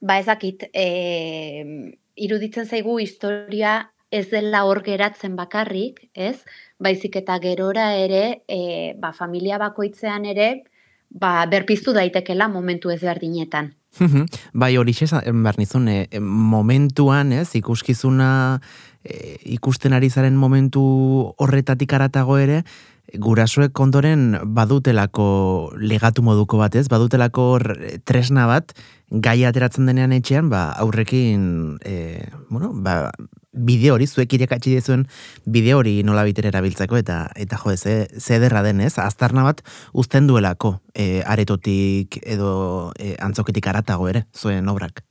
ba 0.00 0.18
ezakit, 0.18 0.68
e, 0.72 1.92
iruditzen 2.16 2.66
zaigu 2.66 2.98
historia 3.00 3.92
ez 4.12 4.28
dela 4.30 4.64
hor 4.68 4.82
geratzen 4.84 5.36
bakarrik, 5.36 6.04
ez? 6.14 6.44
Baizik 6.82 7.16
eta 7.22 7.38
gerora 7.40 7.94
ere, 7.96 8.42
e, 8.46 8.92
ba, 9.00 9.14
familia 9.16 9.58
bakoitzean 9.58 10.26
ere, 10.28 10.64
ba, 11.08 11.46
berpiztu 11.48 11.94
daitekela 11.96 12.48
momentu 12.48 12.92
ezberdinetan. 12.92 13.72
bai, 14.52 14.76
hori 14.76 14.94
esan 15.00 15.42
behar 15.44 15.58
nizun, 15.58 15.88
e, 15.88 16.06
e, 16.10 16.20
momentuan, 16.20 17.32
ez, 17.32 17.54
ikuskizuna 17.56 18.60
e, 19.04 19.38
ikusten 19.56 19.92
ari 19.96 20.10
zaren 20.10 20.36
momentu 20.36 20.82
horretatik 21.38 21.92
aratago 21.92 22.38
ere, 22.38 22.62
gurasoek 23.20 23.78
ondoren 23.80 24.38
badutelako 24.56 25.72
legatu 25.76 26.22
moduko 26.24 26.58
bat, 26.62 26.76
ez? 26.76 26.88
Badutelako 26.88 27.46
tresna 28.08 28.46
bat, 28.48 28.72
gai 29.12 29.42
ateratzen 29.44 29.86
denean 29.86 30.14
etxean, 30.16 30.48
ba, 30.48 30.70
aurrekin, 30.80 31.78
e, 31.84 32.24
bueno, 32.48 32.72
ba, 32.72 33.12
bideo 33.52 33.98
hori, 33.98 34.06
zuek 34.08 34.32
irekatzi 34.32 34.72
dezuen 34.72 35.04
bideo 35.44 35.82
hori 35.82 35.98
nola 36.08 36.24
biter 36.24 36.48
erabiltzeko, 36.48 36.96
eta, 36.96 37.26
eta 37.36 37.60
jo, 37.60 37.76
ze, 37.76 37.96
ze 38.18 38.36
ederra 38.38 38.62
den, 38.64 38.80
ez? 38.80 38.96
Aztarna 38.98 39.44
bat 39.44 39.60
uzten 39.92 40.26
duelako, 40.26 40.78
e, 40.94 41.22
aretotik 41.26 42.22
edo 42.24 42.92
e, 42.98 43.16
antzoketik 43.20 43.68
aratago 43.68 44.08
ere, 44.08 44.26
zuen 44.32 44.68
obrak. 44.72 45.04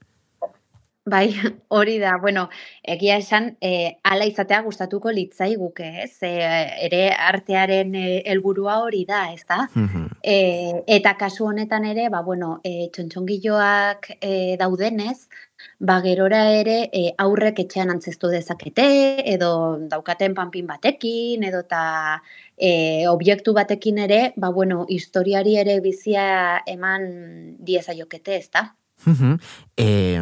Bai, 1.04 1.34
hori 1.70 1.98
da, 1.98 2.18
bueno, 2.22 2.50
egia 2.84 3.16
esan, 3.18 3.58
e, 3.60 3.98
ala 4.04 4.26
izatea 4.30 4.60
gustatuko 4.62 5.10
litzaiguke, 5.10 5.88
ez? 6.04 6.22
E, 6.22 6.30
ere 6.86 7.00
artearen 7.16 7.96
e, 7.98 8.04
helburua 8.30 8.76
hori 8.84 9.02
da, 9.10 9.24
ez 9.34 9.42
da? 9.50 9.66
E, 10.22 10.36
eta 10.86 11.16
kasu 11.18 11.48
honetan 11.50 11.88
ere, 11.90 12.06
ba, 12.14 12.22
bueno, 12.22 12.60
e, 12.64 12.92
txontxongiloak 12.94 14.12
e, 14.20 14.34
daudenez, 14.62 15.26
ba, 15.80 15.96
gerora 16.06 16.44
ere 16.60 16.76
e, 16.94 17.02
aurrek 17.18 17.64
etxean 17.66 17.90
antzestu 17.90 18.30
dezakete, 18.30 18.86
edo 19.34 19.50
daukaten 19.90 20.36
panpin 20.38 20.70
batekin, 20.70 21.48
edo 21.50 21.64
eta 21.66 21.82
e, 22.58 23.08
objektu 23.10 23.58
batekin 23.58 24.04
ere, 24.06 24.22
ba, 24.38 24.54
bueno, 24.54 24.86
historiari 24.88 25.58
ere 25.58 25.80
bizia 25.82 26.62
eman 26.70 27.10
diezaiokete, 27.58 28.38
ez 28.38 28.52
da? 28.54 28.68
E, 29.78 30.20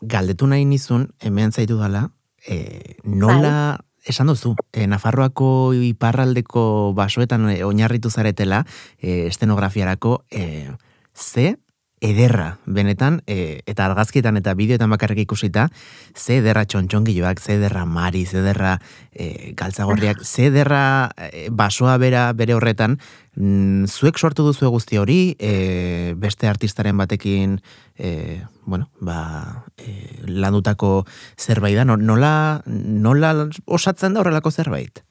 galdetu 0.00 0.46
nahi 0.46 0.64
nizun, 0.64 1.10
hemen 1.20 1.52
zaitu 1.52 1.78
dala, 1.78 2.10
e, 2.46 2.96
nola, 3.04 3.80
esan 4.04 4.30
duzu, 4.32 4.54
e, 4.72 4.86
Nafarroako 4.86 5.72
iparraldeko 5.74 6.92
basoetan 6.96 7.48
e, 7.50 7.62
oinarritu 7.64 8.10
zaretela, 8.10 8.64
e, 8.98 9.26
estenografiarako, 9.26 10.24
e, 10.30 10.70
ze 11.14 11.58
ederra, 12.00 12.58
benetan, 12.64 13.20
e, 13.28 13.60
eta 13.68 13.84
argazkietan 13.86 14.38
eta 14.40 14.54
bideoetan 14.56 14.90
bakarrik 14.90 15.18
ikusita, 15.26 15.68
ze 16.16 16.38
ederra 16.40 16.64
txontxongiloak, 16.64 17.40
ze 17.40 17.58
ederra 17.58 17.84
mari, 17.84 18.24
ze 18.26 18.38
ederra 18.40 18.78
e, 19.12 19.52
galtzagorriak, 19.56 20.24
ze 20.24 20.46
ederra 20.48 21.10
e, 21.16 21.48
basoa 21.50 21.98
bera 22.00 22.32
bere 22.32 22.56
horretan, 22.56 22.96
mm, 23.36 23.84
zuek 23.86 24.18
sortu 24.18 24.46
duzu 24.48 24.70
guzti 24.72 24.96
hori, 24.96 25.36
e, 25.38 26.14
beste 26.16 26.48
artistaren 26.48 26.96
batekin, 26.96 27.60
e, 27.98 28.42
bueno, 28.64 28.88
ba, 29.00 29.64
e, 29.76 30.24
landutako 30.26 31.04
zerbait 31.36 31.76
da, 31.76 31.84
No- 31.84 31.96
nola, 31.96 32.62
nola 32.66 33.48
osatzen 33.66 34.14
da 34.14 34.20
horrelako 34.20 34.50
zerbait? 34.50 35.04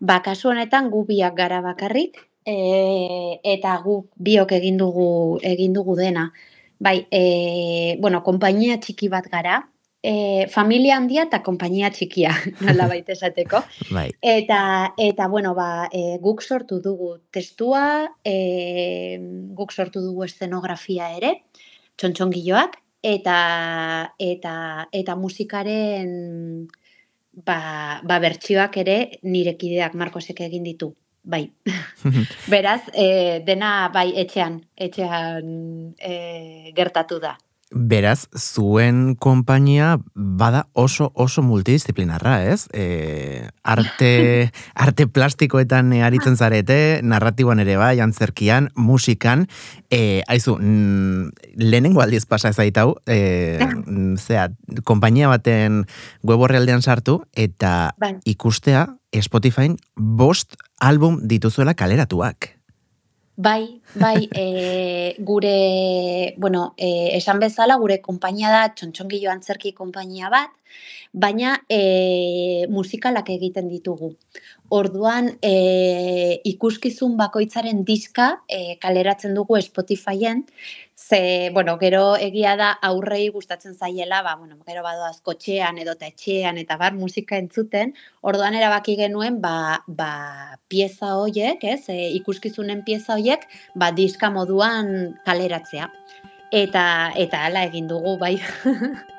Ba, 0.00 0.22
kasu 0.22 0.48
honetan 0.48 0.90
gu 0.90 1.04
biak 1.04 1.34
gara 1.36 1.60
bakarrik, 1.60 2.22
e, 2.48 3.40
eta 3.44 3.76
gu 3.84 4.00
biok 4.16 4.54
egin 4.56 4.78
dugu, 4.80 5.08
egin 5.44 5.74
dugu 5.76 5.96
dena. 5.98 6.28
Bai, 6.78 7.02
e, 7.10 7.96
bueno, 8.00 8.22
konpainia 8.24 8.78
txiki 8.80 9.10
bat 9.12 9.26
gara, 9.30 9.60
e, 10.02 10.46
familia 10.52 10.96
handia 10.96 11.26
eta 11.26 11.42
konpainia 11.44 11.90
txikia, 11.94 12.32
nola 12.66 12.88
baita 12.92 13.14
esateko. 13.16 13.62
Bai. 13.90 14.08
Eta, 14.22 14.60
eta 14.96 15.28
bueno, 15.28 15.54
ba, 15.58 15.88
e, 15.92 16.18
guk 16.22 16.42
sortu 16.42 16.80
dugu 16.84 17.16
testua, 17.34 17.84
e, 18.24 19.18
guk 19.58 19.74
sortu 19.74 20.04
dugu 20.04 20.24
eszenografia 20.28 21.10
ere, 21.18 21.34
txontxongiloak, 21.98 22.78
eta, 23.02 23.38
eta, 24.18 24.54
eta 24.92 25.16
musikaren 25.18 26.68
ba, 27.32 28.00
ba 28.02 28.18
bertsioak 28.22 28.78
ere 28.82 28.96
nire 29.22 29.54
kideak 29.58 29.94
Markosek 29.94 30.40
egin 30.46 30.66
ditu. 30.66 30.92
Bai. 31.28 31.52
Beraz, 32.52 32.80
e, 32.96 33.42
dena 33.44 33.90
bai 33.92 34.14
etxean, 34.16 34.62
etxean 34.80 35.52
e, 36.00 36.72
gertatu 36.76 37.20
da. 37.20 37.36
Beraz, 37.68 38.30
zuen 38.32 39.12
konpainia 39.20 39.98
bada 40.14 40.62
oso 40.72 41.10
oso 41.12 41.42
multidisciplinarra, 41.44 42.38
ez? 42.48 42.64
E, 42.72 43.44
arte, 43.60 44.48
arte 44.86 45.04
plastikoetan 45.04 45.92
e, 45.92 46.00
aritzen 46.06 46.38
zarete, 46.40 47.02
narratiboan 47.04 47.60
ere 47.60 47.76
bai, 47.76 47.98
antzerkian, 48.00 48.70
musikan, 48.72 49.44
e, 49.92 50.22
aizu, 50.32 50.56
mm, 50.56 51.58
lehenengo 51.60 52.00
aldiz 52.00 52.24
pasa 52.24 52.54
ezaitau, 52.56 52.94
e, 53.04 53.60
mm, 53.60 54.16
zea, 54.26 54.48
konpainia 54.88 55.28
baten 55.28 55.82
web 56.24 56.48
orrialdean 56.48 56.80
sartu, 56.80 57.20
eta 57.36 57.92
Bai. 58.00 58.14
ikustea 58.24 58.86
Spotifyn 59.16 59.76
bost 59.96 60.56
album 60.80 61.20
dituzuela 61.28 61.74
kaleratuak. 61.74 62.58
Bai, 63.38 63.80
bai, 63.94 64.28
e, 64.34 65.14
gure, 65.20 66.34
bueno, 66.36 66.74
e, 66.76 67.16
esan 67.16 67.38
bezala, 67.38 67.76
gure 67.78 68.00
konpainia 68.02 68.50
da 68.50 68.64
txontxongilo 68.74 69.30
antzerki 69.30 69.72
konpainia 69.72 70.28
bat, 70.32 70.50
baina 71.14 71.54
e, 71.70 72.66
musikalak 72.68 73.30
egiten 73.30 73.70
ditugu. 73.70 74.10
Orduan, 74.74 75.30
e, 75.40 76.42
ikuskizun 76.50 77.16
bakoitzaren 77.16 77.84
diska 77.86 78.42
e, 78.50 78.76
kaleratzen 78.82 79.38
dugu 79.38 79.56
Spotifyen, 79.62 80.42
ze, 80.98 81.50
bueno, 81.54 81.78
gero 81.78 82.16
egia 82.16 82.56
da 82.58 82.72
aurrei 82.82 83.28
gustatzen 83.30 83.74
zaiela, 83.74 84.20
ba, 84.22 84.34
bueno, 84.36 84.56
gero 84.66 84.82
badoaz 84.82 85.20
kotxean 85.22 85.78
edo 85.78 85.94
eta 85.94 86.08
etxean 86.10 86.58
eta 86.58 86.76
bar 86.76 86.96
musika 86.98 87.38
entzuten, 87.38 87.94
orduan 88.20 88.58
erabaki 88.58 88.96
genuen, 88.98 89.38
ba, 89.40 89.84
ba 89.86 90.10
pieza 90.68 91.14
hoiek, 91.20 91.62
ez, 91.62 91.84
e, 91.88 92.10
ikuskizunen 92.18 92.82
pieza 92.84 93.14
hoiek, 93.14 93.46
ba, 93.78 93.92
diska 93.92 94.32
moduan 94.34 95.14
kaleratzea. 95.24 95.86
Eta, 96.50 96.84
eta 97.14 97.44
hala 97.46 97.62
egin 97.70 97.86
dugu, 97.86 98.18
bai. 98.18 98.34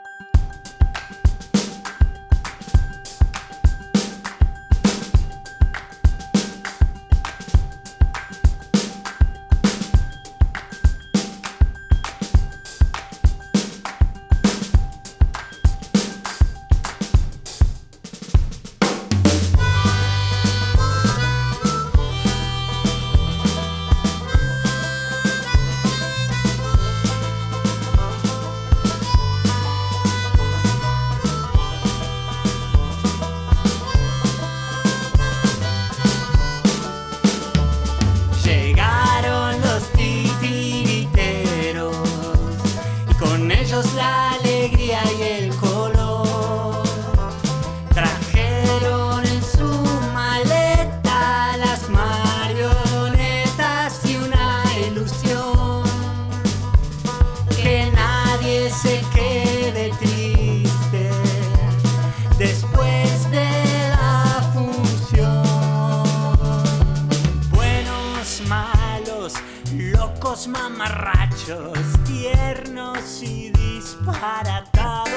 mamarrachos, 70.80 71.78
tiernos 72.06 73.22
y 73.22 73.52
disparatados. 73.52 75.12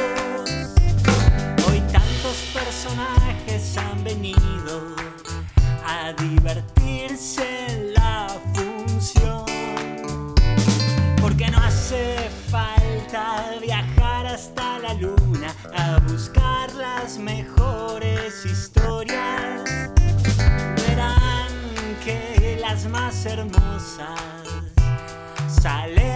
Hoy 1.68 1.80
tantos 1.92 2.50
personajes 2.52 3.76
han 3.78 4.02
venido 4.02 4.96
a 5.86 6.12
divertirse 6.14 7.44
en 7.68 7.94
la 7.94 8.26
función. 8.52 9.46
Porque 11.20 11.48
no 11.48 11.58
hace 11.58 12.28
falta 12.50 13.54
viajar 13.60 14.26
hasta 14.26 14.80
la 14.80 14.94
luna 14.94 15.54
a 15.76 16.00
buscar 16.08 16.74
las 16.74 17.18
mejores 17.18 18.44
historias 18.44 19.62
verán 20.74 21.52
que 22.04 22.58
las 22.60 22.86
más 22.86 23.24
hermosas 23.26 24.71
sale. 25.62 26.11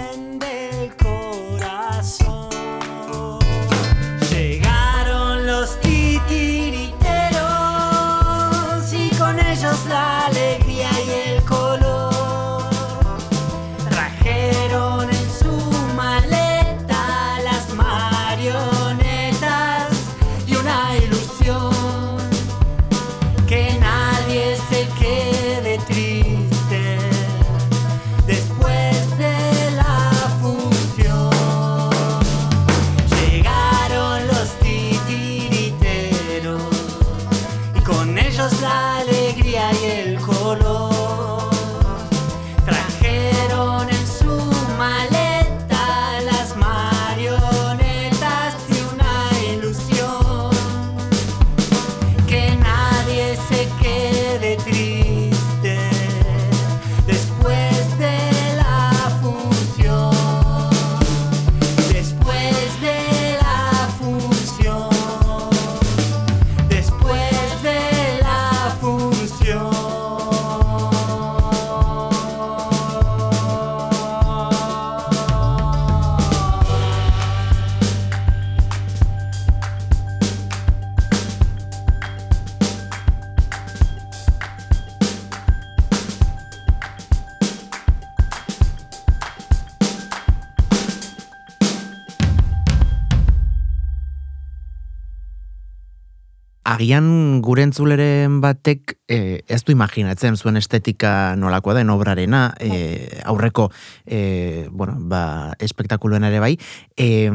Agian 96.66 97.40
gure 97.46 97.62
entzuleren 97.62 98.40
batek 98.42 98.96
e, 99.07 99.40
ez 99.46 99.61
du 99.64 99.70
imaginatzen 99.74 100.35
zuen 100.37 100.59
estetika 100.59 101.37
nolakoa 101.38 101.76
den 101.79 101.90
obrarena, 101.94 102.48
e, 102.59 103.20
aurreko 103.24 103.68
e, 104.05 104.66
bueno, 104.72 104.96
ba, 104.98 105.55
espektakuluen 105.62 106.26
ere 106.26 106.40
bai, 106.42 106.57
e, 106.98 107.31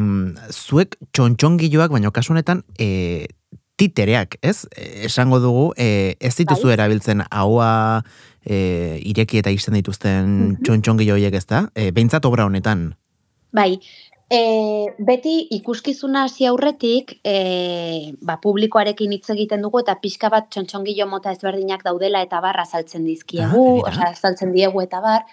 zuek 0.52 0.98
txontxongiloak, 1.16 1.94
baina 1.96 2.12
kasu 2.12 2.34
honetan, 2.36 2.60
e, 2.78 3.26
titereak, 3.80 4.36
ez? 4.44 4.66
Esango 5.08 5.40
dugu, 5.40 5.72
e, 5.80 6.14
ez 6.20 6.34
dituzu 6.36 6.68
Bai. 6.68 6.74
erabiltzen 6.76 7.24
haua 7.30 7.70
e, 8.44 9.00
ireki 9.00 9.40
eta 9.40 9.50
izten 9.50 9.74
dituzten 9.80 10.28
Mhm. 10.28 10.62
txontxongilo 10.66 11.14
horiek, 11.16 11.34
ez 11.34 11.46
da? 11.46 11.70
E, 11.74 11.90
behintzat 11.90 12.24
obra 12.28 12.44
honetan. 12.44 12.92
Bai, 13.52 13.80
e, 14.32 14.38
beti 14.98 15.34
ikuskizuna 15.58 16.22
hasi 16.26 16.46
aurretik, 16.48 17.18
e, 17.24 18.12
ba, 18.24 18.38
publikoarekin 18.42 19.12
hitz 19.12 19.28
egiten 19.34 19.60
dugu 19.66 19.82
eta 19.82 19.98
pixka 20.02 20.30
bat 20.32 20.48
txontxongilo 20.50 21.06
mota 21.10 21.34
ezberdinak 21.36 21.84
daudela 21.84 22.22
eta 22.24 22.40
bar 22.40 22.60
azaltzen 22.64 23.04
dizkiegu, 23.04 23.66
Ah, 23.86 24.08
azaltzen 24.12 24.52
diegu 24.56 24.80
eta 24.82 25.00
bar. 25.04 25.26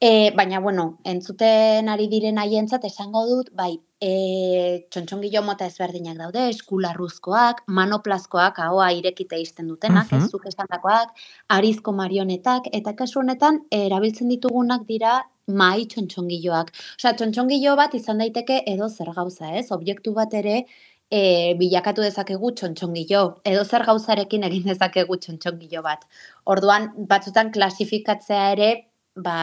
E, 0.00 0.30
baina, 0.36 0.60
bueno, 0.60 0.98
entzuten 1.08 1.88
ari 1.88 2.06
diren 2.12 2.36
haientzat 2.38 2.84
esango 2.84 3.22
dut, 3.26 3.46
bai, 3.56 3.80
e, 4.00 4.84
txontxongilo 4.92 5.40
mota 5.42 5.64
ezberdinak 5.66 6.18
daude, 6.20 6.42
eskularruzkoak, 6.52 7.62
manoplazkoak, 7.66 8.58
ahoa 8.60 8.90
irekite 8.92 9.40
izten 9.40 9.68
dutenak, 9.72 10.12
Mhm. 10.12 10.18
ez 10.22 10.30
zuk 10.30 10.44
esandakoak, 10.46 11.16
arizko 11.48 11.92
marionetak, 11.92 12.68
eta 12.72 12.92
kasu 12.94 13.20
honetan 13.20 13.62
erabiltzen 13.72 14.28
ditugunak 14.28 14.84
dira 14.86 15.22
mai 15.46 15.86
txontxongiloak. 15.90 16.72
Osea, 16.98 17.14
txontxongilo 17.18 17.76
bat 17.78 17.94
izan 17.94 18.18
daiteke 18.22 18.62
edo 18.66 18.88
zer 18.88 19.12
gauza, 19.16 19.52
ez? 19.60 19.70
Objektu 19.74 20.12
bat 20.16 20.34
ere 20.34 20.56
e, 21.10 21.54
bilakatu 21.58 22.02
dezakegu 22.02 22.52
txontxongilo. 22.58 23.24
Edo 23.46 23.64
zer 23.64 23.86
gauzarekin 23.86 24.46
egin 24.48 24.66
dezakegu 24.72 25.18
txontxongilo 25.22 25.82
bat. 25.86 26.06
Orduan, 26.44 26.90
batzutan 27.10 27.52
klasifikatzea 27.54 28.50
ere, 28.56 28.70
ba, 29.16 29.38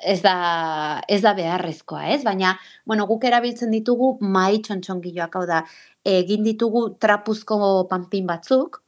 ez 0.00 0.20
da, 0.24 0.34
ez 1.08 1.20
da 1.22 1.34
beharrezkoa, 1.36 2.06
ez? 2.14 2.22
Baina, 2.24 2.54
bueno, 2.86 3.06
guk 3.10 3.24
erabiltzen 3.28 3.70
ditugu 3.74 4.14
mai 4.20 4.60
txontxongiloak, 4.64 5.36
hau 5.36 5.46
da, 5.48 5.64
egin 6.04 6.44
ditugu 6.46 6.86
trapuzko 7.00 7.60
panpin 7.90 8.26
batzuk, 8.30 8.80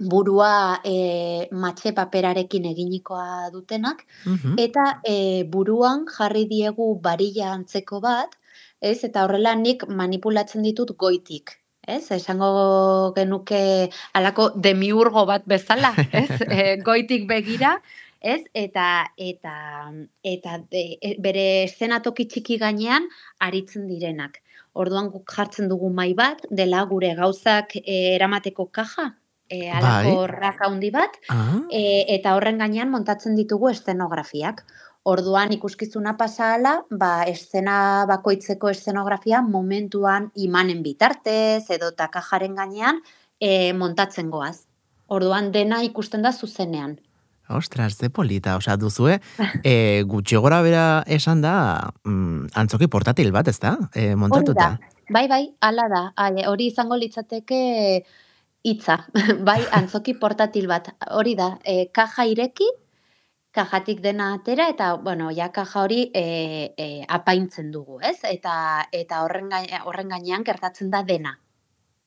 burua 0.00 0.80
e, 0.84 1.46
matxe 1.52 1.92
paperarekin 1.92 2.64
eginikoa 2.72 3.50
dutenak, 3.52 4.06
Mhm. 4.26 4.54
eta 4.58 5.00
e, 5.04 5.44
buruan 5.44 6.06
jarri 6.08 6.46
diegu 6.48 6.98
barilla 7.00 7.52
antzeko 7.52 8.00
bat, 8.00 8.36
ez? 8.80 9.04
Eta 9.04 9.24
horrela 9.24 9.54
nik 9.54 9.86
manipulatzen 9.88 10.62
ditut 10.62 10.96
goitik. 10.96 11.56
Ez? 11.86 12.10
Esango 12.12 13.12
genuke 13.16 13.90
alako 14.14 14.50
demiurgo 14.56 15.26
bat 15.26 15.42
bezala, 15.46 15.94
ez? 16.12 16.28
E, 16.50 16.76
goitik 16.82 17.26
begira, 17.28 17.80
ez? 18.20 18.40
Eta 18.54 19.06
eta 19.16 19.54
eta 20.22 20.60
e, 20.70 20.98
e, 21.00 21.14
bere 21.18 21.64
eszenatoki 21.64 22.26
txiki 22.28 22.58
gainean 22.58 23.08
aritzen 23.40 23.86
direnak. 23.88 24.40
Orduan 24.74 25.10
guk 25.10 25.32
jartzen 25.34 25.68
dugu 25.68 25.90
mai 25.90 26.12
bat, 26.14 26.44
dela 26.50 26.84
gure 26.84 27.14
gauzak 27.18 27.74
e, 27.76 28.14
eramateko 28.14 28.68
kaja, 28.70 29.14
e, 29.50 29.68
alako 29.70 30.26
raka 30.30 30.68
handi 30.70 30.90
bat, 30.94 31.18
Ah, 31.28 31.60
e, 31.68 32.06
eta 32.14 32.36
horren 32.38 32.62
gainean 32.62 32.90
montatzen 32.90 33.36
ditugu 33.36 33.68
eszenografiak. 33.74 34.64
Orduan 35.10 35.52
ikuskizuna 35.52 36.14
pasahala, 36.20 36.84
ba, 36.90 37.24
eszena 37.26 38.06
bakoitzeko 38.08 38.70
eszenografia 38.70 39.40
momentuan 39.42 40.30
imanen 40.36 40.82
bitartez 40.84 41.70
edo 41.72 41.90
takajaren 41.96 42.54
gainean 42.54 43.00
e, 43.40 43.72
montatzen 43.72 44.30
goaz. 44.30 44.66
Orduan 45.08 45.50
dena 45.52 45.82
ikusten 45.82 46.22
da 46.22 46.32
zuzenean. 46.32 46.98
ostras, 47.50 47.96
ze 47.98 48.10
polita, 48.10 48.56
osea, 48.56 48.76
duzue, 48.76 49.20
e, 49.64 50.04
gutxi 50.06 50.36
gora 50.36 50.60
bera 50.62 51.02
esan 51.06 51.40
da, 51.42 51.90
mm, 52.04 52.52
antzoki 52.54 52.86
portatil 52.86 53.32
bat, 53.32 53.48
ez 53.48 53.58
da? 53.58 53.76
E, 53.92 54.14
montatuta. 54.14 54.76
Bai, 55.10 55.26
bai, 55.26 55.48
hala 55.60 55.88
da. 55.90 56.02
Hori 56.46 56.68
izango 56.70 56.94
litzateke 56.94 58.04
hitza. 58.64 58.98
bai, 59.48 59.60
antzoki 59.72 60.14
portatil 60.14 60.66
bat. 60.68 60.92
Hori 61.16 61.34
da, 61.38 61.58
e, 61.64 61.86
kaja 61.94 62.24
ireki, 62.28 62.68
kajatik 63.50 64.00
dena 64.00 64.34
atera 64.36 64.68
eta 64.70 64.94
bueno, 65.02 65.30
ja 65.34 65.48
kaja 65.52 65.82
hori 65.82 66.10
e, 66.14 66.24
e, 66.78 67.04
apaintzen 67.08 67.70
dugu, 67.74 67.98
ez? 68.00 68.18
Eta 68.24 68.86
eta 68.92 69.22
horren 69.24 69.48
gaine, 69.50 69.80
horren 69.84 70.08
gainean 70.08 70.44
gertatzen 70.46 70.90
da 70.90 71.02
dena. 71.02 71.38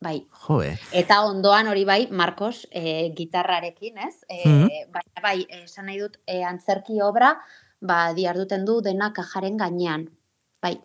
Bai. 0.04 0.18
Joe, 0.46 0.74
Eta 0.92 1.22
ondoan 1.24 1.68
hori 1.72 1.86
bai, 1.88 2.08
Marcos, 2.12 2.68
e, 2.72 3.13
gitarrarekin, 3.16 3.98
ez? 3.98 4.16
E, 4.28 4.42
Mhm. 4.48 4.92
Baina 4.92 5.22
bai, 5.24 5.46
esan 5.63 5.86
nahi 5.88 6.00
dut, 6.00 6.18
e, 6.28 6.44
antzerki 6.44 7.00
obra, 7.02 7.38
ba, 7.80 8.13
diarduten 8.13 8.66
du 8.66 8.82
dena 8.82 9.13
kajaren 9.13 9.58
gainean. 9.58 10.10
Bai. 10.62 10.78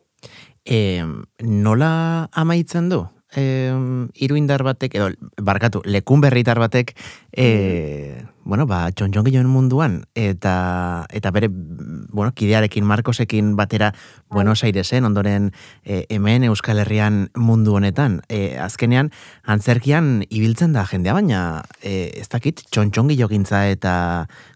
e, 0.64 1.02
nola 1.40 2.28
amaitzen 2.32 2.88
du? 2.90 3.06
E, 3.36 3.72
iruindar 4.14 4.62
batek, 4.64 4.94
edo, 4.96 5.10
barkatu, 5.36 5.82
lekun 5.84 6.22
berritar 6.24 6.58
batek, 6.58 6.94
e, 7.32 8.24
bueno, 8.48 8.64
ba, 8.64 8.86
txontxongiloen 8.96 9.48
munduan, 9.52 9.98
eta, 10.16 11.04
eta 11.12 11.32
bere, 11.36 11.50
bueno, 11.52 12.32
kidearekin, 12.32 12.86
Marcosekin 12.88 13.52
batera 13.56 13.92
Buenos 14.32 14.64
Airesen, 14.64 15.04
ondoren 15.04 15.50
e, 15.84 16.06
hemen 16.08 16.48
Euskal 16.48 16.80
Herrian 16.80 17.26
mundu 17.36 17.76
honetan. 17.76 18.22
E, 18.28 18.56
azkenean, 18.56 19.12
antzerkian 19.44 20.22
ibiltzen 20.30 20.72
da 20.72 20.86
jendea, 20.88 21.12
baina 21.18 21.42
e, 21.82 22.14
ez 22.16 22.28
dakit, 22.32 22.64
txontxongilo 22.72 23.28
gintza 23.28 23.66
eta 23.68 23.92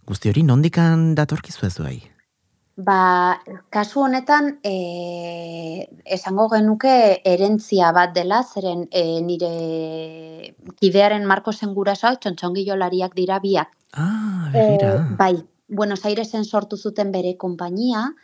guzti 0.09 0.33
hori 0.33 0.49
nondikan 0.49 1.13
datorkizu 1.19 1.69
ez 1.69 1.77
duai? 1.77 2.12
Ba, 2.77 3.43
kasu 3.69 4.01
honetan, 4.01 4.59
e, 4.65 5.89
esango 6.09 6.49
genuke 6.49 7.21
erentzia 7.29 7.91
bat 7.93 8.15
dela, 8.17 8.41
zeren 8.49 8.87
e, 8.91 9.21
nire 9.21 10.55
kidearen 10.81 11.27
Marcosen 11.29 11.75
gurasoak 11.77 12.23
txontxongilolariak 12.23 13.13
dira 13.15 13.39
biak. 13.45 13.69
Ah, 13.93 14.49
begira. 14.55 14.95
Eh, 14.95 15.17
bai, 15.19 15.35
Buenos 15.69 16.05
Airesen 16.07 16.45
sortu 16.45 16.77
zuten 16.79 17.13
bere 17.13 17.37
konpainia, 17.37 18.15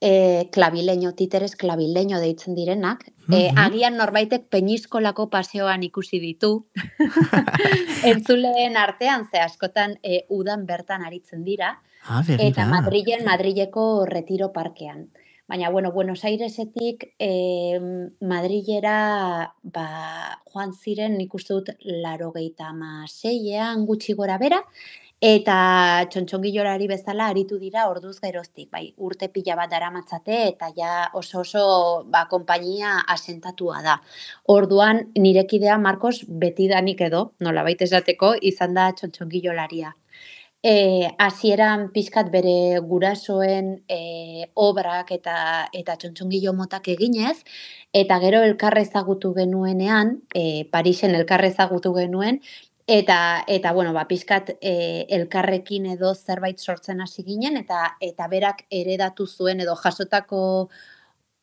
e, 0.00 0.48
klabileño, 0.52 1.12
titeres 1.18 1.56
klabileño 1.56 2.20
deitzen 2.20 2.54
direnak. 2.54 3.08
E, 3.32 3.50
Mhm. 3.50 3.58
agian 3.58 3.96
norbaitek 3.96 4.48
peñiskolako 4.48 5.30
paseoan 5.30 5.82
ikusi 5.82 6.20
ditu. 6.20 6.66
Entzuleen 8.04 8.76
artean, 8.76 9.26
ze 9.32 9.40
askotan 9.40 9.98
e, 10.02 10.26
udan 10.28 10.64
bertan 10.66 11.02
aritzen 11.02 11.42
dira. 11.42 11.80
Ah. 12.08 12.22
Eta 12.26 12.66
Madrilen, 12.66 13.24
Madrileko 13.24 14.06
retiro 14.06 14.52
parkean. 14.52 15.08
Baina, 15.48 15.70
bueno, 15.70 15.92
Buenos 15.92 16.24
Airesetik 16.24 17.14
eh, 17.20 17.78
Madrilera 18.20 19.54
ba, 19.62 19.88
joan 20.52 20.72
ziren 20.74 21.16
nik 21.18 21.34
uste 21.34 21.54
dut 21.54 21.70
laro 21.82 22.32
gehieta 22.32 22.72
gutxi 23.86 24.14
gora 24.14 24.38
bera, 24.38 24.60
eta 25.20 26.04
txontxongilorari 26.10 26.86
bezala 26.88 27.28
aritu 27.28 27.58
dira 27.58 27.88
orduz 27.88 28.18
geroztik, 28.20 28.70
bai, 28.70 28.92
urte 28.98 29.28
pila 29.28 29.56
bat 29.56 29.70
daramatzate 29.70 30.48
eta 30.48 30.70
ja 30.76 31.10
oso 31.14 31.40
oso 31.40 32.04
ba, 32.04 32.26
konpainia 32.28 33.04
asentatua 33.06 33.82
da. 33.82 34.00
Orduan, 34.46 35.12
nire 35.16 35.46
kidea 35.46 35.78
Marcos 35.78 36.24
betidanik 36.28 37.00
edo, 37.00 37.32
nola 37.40 37.62
baita 37.62 37.84
esateko, 37.84 38.34
izan 38.42 38.74
da 38.74 38.92
txontxongilolaria. 38.92 39.94
E, 40.66 41.10
hasieran 41.22 41.90
pixkat 41.94 42.30
bere 42.32 42.80
gurasoen 42.90 43.68
e, 43.86 43.98
obrak 44.58 45.12
eta 45.14 45.36
eta 45.80 45.94
txontxongilo 46.00 46.54
motak 46.58 46.88
eginez, 46.94 47.36
eta 47.94 48.18
gero 48.24 48.40
elkar 48.46 48.74
ezagutu 48.80 49.30
genuenean, 49.36 50.16
e, 50.34 50.64
Parisen 50.72 51.14
elkar 51.14 51.44
ezagutu 51.46 51.92
genuen, 51.94 52.40
eta 52.86 53.44
eta 53.46 53.72
bueno, 53.72 53.92
ba 53.92 54.06
pixkat 54.10 54.56
e, 54.60 55.06
elkarrekin 55.20 55.86
edo 55.94 56.14
zerbait 56.14 56.58
sortzen 56.58 57.00
hasi 57.00 57.22
ginen 57.26 57.56
eta 57.62 57.96
eta 58.00 58.28
berak 58.30 58.66
eredatu 58.70 59.26
zuen 59.26 59.60
edo 59.60 59.74
jasotako 59.74 60.68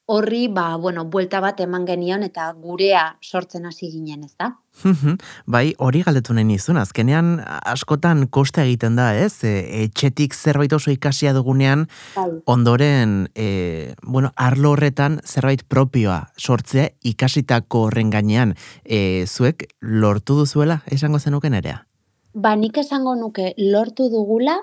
horri 0.05 0.47
ba 0.47 0.75
bueno, 0.75 1.05
buelta 1.05 1.39
bat 1.39 1.59
eman 1.63 1.85
genion 1.87 2.23
eta 2.23 2.49
gurea 2.53 3.17
sortzen 3.21 3.65
hasi 3.65 3.89
ginen, 3.91 4.23
ezta? 4.23 4.57
Mhm. 4.83 5.17
bai, 5.45 5.75
hori 5.77 6.01
galdetu 6.03 6.33
nahi 6.33 6.43
nizun, 6.43 6.77
azkenean 6.77 7.37
askotan 7.45 8.27
koste 8.27 8.63
egiten 8.63 8.95
da, 8.95 9.13
ez? 9.15 9.43
E, 9.43 9.83
etxetik 9.83 10.33
zerbait 10.33 10.73
oso 10.73 10.91
ikasia 10.91 11.33
dugunean, 11.33 11.87
Bai. 12.15 12.41
ondoren, 12.45 13.29
e, 13.35 13.93
bueno, 14.01 14.31
arlo 14.35 14.71
horretan 14.71 15.19
zerbait 15.23 15.63
propioa 15.63 16.31
sortzea 16.37 16.89
ikasitako 17.03 17.85
horren 17.87 18.09
gainean, 18.09 18.55
e, 18.83 19.25
zuek 19.27 19.69
lortu 19.79 20.35
duzuela, 20.35 20.81
esango 20.87 21.19
zenuken 21.19 21.53
erea? 21.53 21.85
Ba, 22.33 22.55
nik 22.55 22.77
esango 22.77 23.15
nuke 23.15 23.53
lortu 23.57 24.09
dugula 24.09 24.57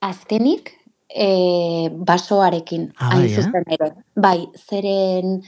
azkenik 0.00 0.79
e, 1.14 1.90
basoarekin 1.92 2.92
Ah, 2.96 3.10
hain 3.12 3.22
bai, 3.26 3.32
eh? 3.32 3.36
zuzen 3.42 3.64
ere. 3.68 3.92
Bai, 4.16 4.48
zeren 4.56 5.42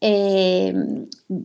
e, 0.00 0.74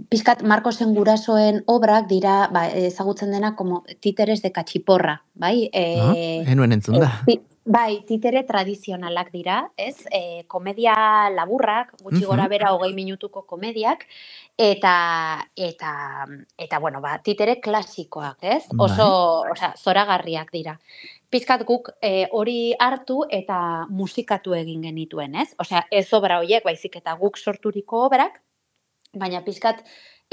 pizkat 0.09 0.43
Marcosen 0.43 0.93
gurasoen 0.95 1.63
obrak 1.67 2.07
dira 2.09 2.49
ba, 2.53 2.67
ezagutzen 2.69 3.31
dena 3.31 3.55
como 3.55 3.83
títeres 3.99 4.41
de 4.41 4.51
cachiporra, 4.51 5.23
bai? 5.35 5.69
E, 5.73 5.97
No? 5.97 6.13
Enuen 6.51 6.71
entzun 6.73 6.99
da. 6.99 7.11
Ti- 7.25 7.41
Bai, 7.65 8.03
titere 8.03 8.43
tradizionalak 8.43 9.29
dira, 9.31 9.71
ez? 9.77 10.03
E, 10.11 10.43
komedia 10.51 11.29
laburrak, 11.31 11.93
gutxi 12.03 12.25
Mhm. 12.25 12.27
gora 12.27 12.47
bera 12.49 12.73
hogei 12.73 12.93
minutuko 12.93 13.45
komediak, 13.47 14.03
eta, 14.57 15.47
eta, 15.55 16.25
eta 16.57 16.79
bueno, 16.79 16.99
ba, 16.99 17.21
titere 17.23 17.61
klasikoak, 17.61 18.37
ez? 18.43 18.65
Bai. 18.67 18.89
Oso, 18.89 19.07
osea, 19.53 19.73
zoragarriak 19.77 20.51
dira. 20.51 20.77
Pizkat 21.33 21.63
guk 21.65 21.89
e, 21.97 22.27
hori 22.29 22.75
hartu 22.77 23.23
eta 23.33 23.87
musikatu 23.89 24.53
egin 24.53 24.83
genituen, 24.85 25.33
ez? 25.41 25.49
Osea, 25.57 25.87
ez 25.89 26.05
obra 26.13 26.37
horiek, 26.43 26.61
baizik 26.67 26.99
eta 26.99 27.15
guk 27.17 27.39
sorturiko 27.41 28.03
obrak, 28.05 28.37
baina 29.17 29.41
pizkat 29.45 29.81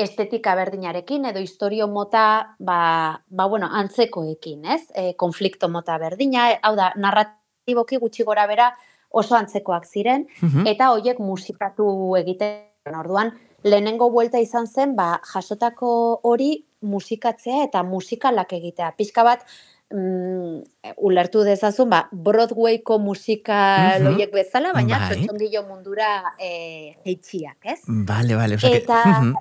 estetika 0.00 0.52
berdinarekin 0.56 1.24
edo 1.30 1.40
historio 1.40 1.86
mota 1.88 2.24
ba, 2.58 2.80
ba 3.28 3.48
bueno, 3.48 3.68
antzekoekin, 3.80 4.64
ez? 4.76 4.82
E, 4.92 5.14
konflikto 5.16 5.68
mota 5.72 5.96
berdina, 6.00 6.50
hau 6.62 6.74
da, 6.76 6.92
narratiboki 7.00 7.96
gutxi 8.00 8.28
gora 8.28 8.46
bera 8.50 8.70
oso 9.10 9.34
antzekoak 9.40 9.88
ziren, 9.88 10.28
Mhm. 10.42 10.66
eta 10.66 10.92
hoiek 10.92 11.18
musikatu 11.18 12.16
egiten 12.20 12.94
orduan 12.96 13.32
lehenengo 13.64 14.10
buelta 14.10 14.38
izan 14.38 14.66
zen 14.66 14.94
ba, 14.96 15.20
jasotako 15.32 16.20
hori 16.24 16.66
musikatzea 16.80 17.64
eta 17.64 17.82
musikalak 17.82 18.52
egitea. 18.52 18.94
Pizka 18.96 19.24
bat 19.24 19.44
mm, 19.90 20.62
ulertu 20.96 21.42
dezazun 21.44 21.90
ba, 21.90 22.08
Broadwayko 22.12 22.98
musikal 22.98 24.00
Mhm. 24.02 24.14
hoiek 24.14 24.32
bezala, 24.32 24.72
baina 24.72 24.98
Bai. 24.98 25.62
mundura 25.68 26.24
e, 26.38 26.96
jeitxiak, 27.04 27.58
ez? 27.64 27.80
Vale, 27.86 28.34
vale. 28.36 28.54
Osea, 28.56 28.70
que- 28.70 28.76
Eta- 28.78 29.20
Mhm. 29.20 29.34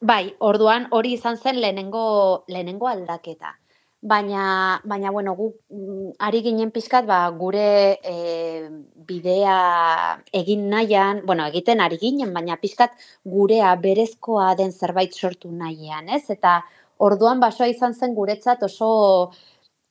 Bai, 0.00 0.34
orduan 0.40 0.88
hori 0.90 1.12
izan 1.14 1.36
zen 1.38 1.60
lehenengo, 1.60 2.44
lehenengo 2.48 2.88
aldaketa. 2.88 3.58
Baina, 4.04 4.80
baina 4.82 5.12
bueno, 5.12 5.36
gu 5.36 5.54
mm, 5.70 6.10
ari 6.18 6.42
ginen 6.42 6.72
pixkat, 6.72 7.06
ba, 7.06 7.28
gure 7.30 8.00
e, 8.02 8.68
bidea 8.96 10.18
egin 10.32 10.68
nahian, 10.70 11.22
bueno, 11.24 11.46
egiten 11.46 11.80
ari 11.80 11.98
ginen, 11.98 12.32
baina 12.34 12.56
pixkat 12.56 12.90
gurea 13.24 13.76
berezkoa 13.76 14.56
den 14.56 14.72
zerbait 14.72 15.12
sortu 15.14 15.52
nahian, 15.52 16.08
ez? 16.08 16.28
Eta 16.30 16.64
orduan 17.02 17.40
basoa 17.42 17.68
izan 17.70 17.94
zen 17.94 18.14
guretzat 18.14 18.62
oso 18.68 18.90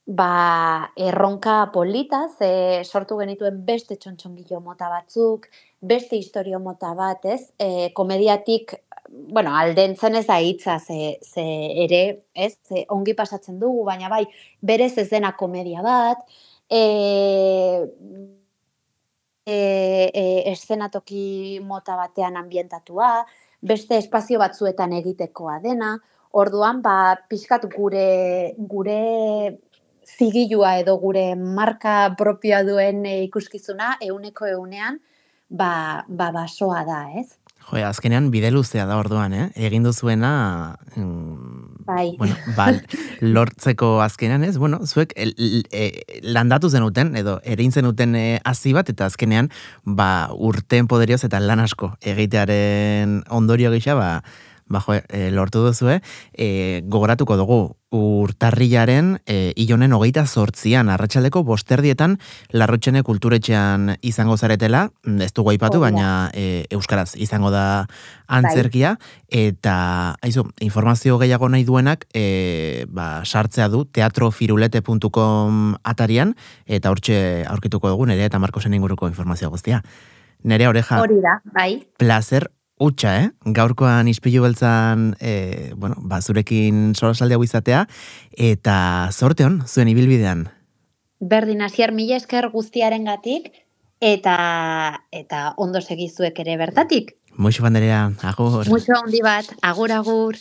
ba, 0.05 0.91
erronka 0.97 1.71
polita, 1.73 2.25
ze 2.37 2.83
sortu 2.83 3.17
genituen 3.19 3.59
beste 3.65 3.97
txontxongilo 4.01 4.59
mota 4.63 4.89
batzuk, 4.89 5.47
beste 5.81 6.17
historio 6.17 6.59
mota 6.59 6.93
bat, 6.97 7.25
ez? 7.25 7.51
E, 7.59 7.91
komediatik, 7.97 8.73
bueno, 9.09 9.53
aldentzen 9.55 10.17
ez 10.19 10.25
da 10.27 10.39
hitza, 10.41 10.79
ze, 10.79 11.17
ze 11.21 11.45
ere, 11.85 12.01
ez? 12.33 12.55
Ze 12.67 12.85
ongi 12.89 13.15
pasatzen 13.17 13.59
dugu, 13.61 13.85
baina 13.87 14.09
bai, 14.09 14.25
berez 14.61 14.93
ez 14.97 15.09
dena 15.11 15.33
komedia 15.37 15.83
bat, 15.85 16.25
e, 16.67 16.81
e, 19.45 19.55
e, 19.55 20.25
eszenatoki 20.51 21.59
mota 21.63 21.95
batean 21.99 22.37
ambientatua, 22.41 23.13
beste 23.61 23.97
espazio 24.01 24.39
batzuetan 24.41 24.93
egitekoa 24.97 25.59
dena, 25.61 25.99
orduan, 26.31 26.81
ba, 26.81 27.17
pixkat 27.29 27.67
gure, 27.73 28.53
gure 28.57 29.59
zigilua 30.17 30.77
edo 30.81 30.97
gure 30.99 31.35
marka 31.35 32.13
propioa 32.17 32.63
duen 32.67 33.05
e, 33.05 33.21
ikuskizuna 33.27 33.95
euneko 34.07 34.47
eunean 34.49 34.99
ba, 35.51 36.05
ba 36.07 36.31
basoa 36.31 36.83
da, 36.87 37.03
ez? 37.19 37.27
Jo, 37.61 37.77
azkenean 37.85 38.31
bide 38.33 38.49
luzea 38.51 38.87
da 38.89 38.97
orduan, 38.97 39.33
eh? 39.33 39.49
Egin 39.55 39.83
duzuena... 39.85 40.77
Mm, 40.95 41.85
Bai. 41.85 42.15
Bueno, 42.17 42.35
ba, 42.55 42.69
lortzeko 43.21 43.99
azkenean 44.01 44.43
ez, 44.45 44.55
bueno, 44.57 44.79
zuek 44.85 45.13
el, 45.15 45.33
el, 45.37 45.63
e, 45.71 46.21
landatu 46.23 46.69
zenuten, 46.69 47.15
edo 47.19 47.39
erein 47.43 47.71
zenuten 47.71 48.15
e, 48.15 48.39
bat, 48.73 48.89
eta 48.89 49.05
azkenean, 49.05 49.49
ba, 49.83 50.29
urten 50.33 50.87
poderioz 50.87 51.23
eta 51.25 51.39
lan 51.39 51.59
asko 51.59 51.93
egitearen 52.01 53.21
ondorio 53.29 53.71
gisa, 53.71 53.95
ba, 53.95 54.21
ba 54.71 54.81
jo, 54.81 54.95
e, 54.95 55.29
lortu 55.35 55.61
duzue, 55.65 55.99
e, 56.33 56.81
gogoratuko 56.87 57.37
dugu, 57.37 57.61
urtarrilaren 57.91 59.17
e, 59.27 59.51
ilonen 59.59 59.91
hogeita 59.91 60.23
sortzian, 60.25 60.87
arratsaldeko 60.89 61.43
bosterdietan, 61.43 62.15
larrotxene 62.55 63.03
kulturetxean 63.03 63.97
izango 64.07 64.37
zaretela, 64.37 64.85
ez 65.19 65.33
dugu 65.35 65.51
aipatu, 65.51 65.81
Hori 65.81 65.91
da. 65.91 65.99
baina 65.99 66.11
e, 66.33 66.65
euskaraz 66.71 67.17
izango 67.19 67.51
da 67.51 67.85
antzerkia, 68.31 68.95
eta 69.27 70.15
aizu, 70.23 70.47
informazio 70.63 71.19
gehiago 71.19 71.51
nahi 71.51 71.67
duenak, 71.67 72.07
e, 72.15 72.85
ba, 72.87 73.25
sartzea 73.25 73.67
du 73.67 73.83
teatrofirulete.com 73.83 75.75
atarian, 75.83 76.33
eta 76.65 76.95
hortxe 76.95 77.43
aurkituko 77.51 77.91
dugu 77.91 78.07
nere 78.07 78.25
eta 78.31 78.39
Markosen 78.39 78.73
inguruko 78.73 79.11
informazio 79.11 79.51
guztia. 79.51 79.83
Nere 80.47 80.65
oreja, 80.67 80.97
Hori 81.03 81.19
da, 81.21 81.35
bai. 81.53 81.83
placer 81.99 82.47
utxa, 82.81 83.13
eh? 83.21 83.29
Gaurkoan 83.57 84.09
ispilu 84.11 84.43
beltzan, 84.45 85.11
e, 85.21 85.73
bueno, 85.77 85.97
ba, 86.01 86.21
zurekin 86.21 86.91
solasaldi 86.97 87.37
hau 87.37 87.43
izatea, 87.45 87.85
eta 88.51 88.75
zorte 89.13 89.45
hon, 89.45 89.61
zuen 89.67 89.91
ibilbidean. 89.91 90.47
Berdin 91.21 91.61
hasier 91.61 91.93
mila 91.93 92.17
esker 92.17 92.49
guztiaren 92.53 93.05
gatik, 93.05 93.51
eta, 94.01 94.35
eta 95.13 95.53
ondo 95.61 95.81
segizuek 95.81 96.41
ere 96.43 96.57
bertatik. 96.57 97.15
Moixo 97.37 97.63
banderea, 97.63 98.09
agur. 98.33 98.67
Mucho 98.67 98.97
handi 98.97 99.21
bat, 99.23 99.55
agur 99.61 99.93
agur. 99.95 100.35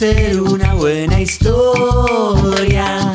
Conocer 0.00 0.40
una 0.40 0.74
buena 0.76 1.20
historia, 1.20 3.12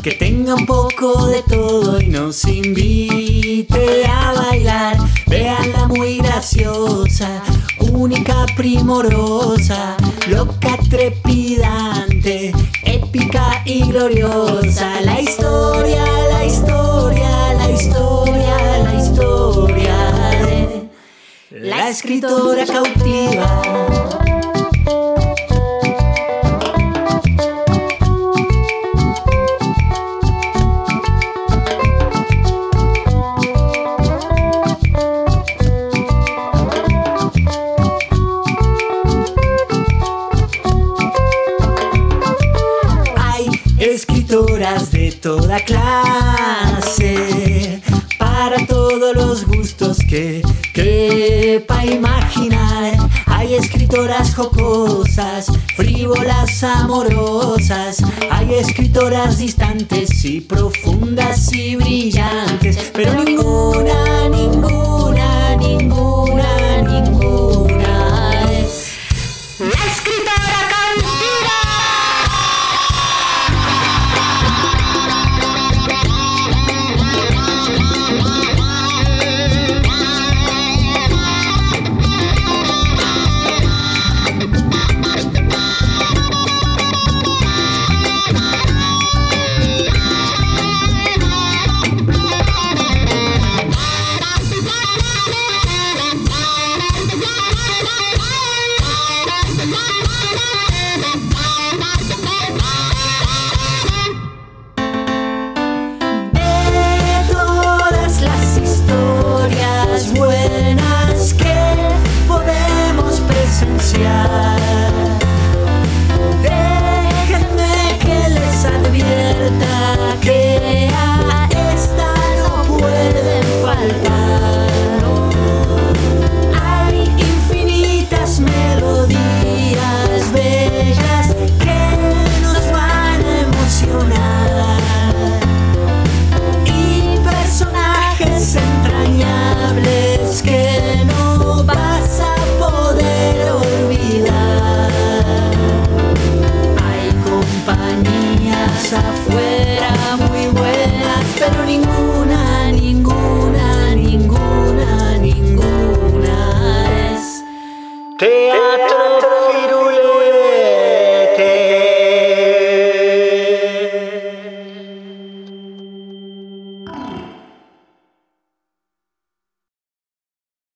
que 0.00 0.12
tenga 0.12 0.54
un 0.54 0.64
poco 0.64 1.26
de 1.26 1.42
todo 1.42 2.00
y 2.00 2.06
nos 2.06 2.44
invite 2.44 4.06
a 4.06 4.32
bailar, 4.34 4.96
véanla 5.26 5.88
muy 5.88 6.18
graciosa, 6.18 7.42
única, 7.80 8.46
primorosa, 8.56 9.96
loca, 10.28 10.78
trepidante, 10.88 12.52
épica 12.84 13.62
y 13.64 13.90
gloriosa. 13.90 15.00
La 15.00 15.20
historia, 15.20 16.04
la 16.30 16.46
historia, 16.46 17.54
la 17.54 17.70
historia, 17.72 18.78
la 18.84 18.94
historia 18.94 19.96
de 20.40 20.90
la 21.50 21.88
escritora 21.88 22.64
cautiva. 22.66 24.19
De 44.70 45.10
toda 45.10 45.58
clase, 45.64 47.10
para 48.20 48.64
todos 48.66 49.16
los 49.16 49.44
gustos 49.44 49.98
que 49.98 50.42
quepa 50.72 51.84
imaginar. 51.84 52.92
Hay 53.26 53.54
escritoras 53.56 54.32
jocosas, 54.36 55.46
frívolas, 55.74 56.62
amorosas. 56.62 57.98
Hay 58.30 58.54
escritoras 58.54 59.38
distantes 59.38 60.24
y 60.24 60.40
profundas 60.40 61.52
y 61.52 61.74
brillantes, 61.74 62.92
pero 62.94 63.24
ninguna, 63.24 64.28
ninguna, 64.28 64.89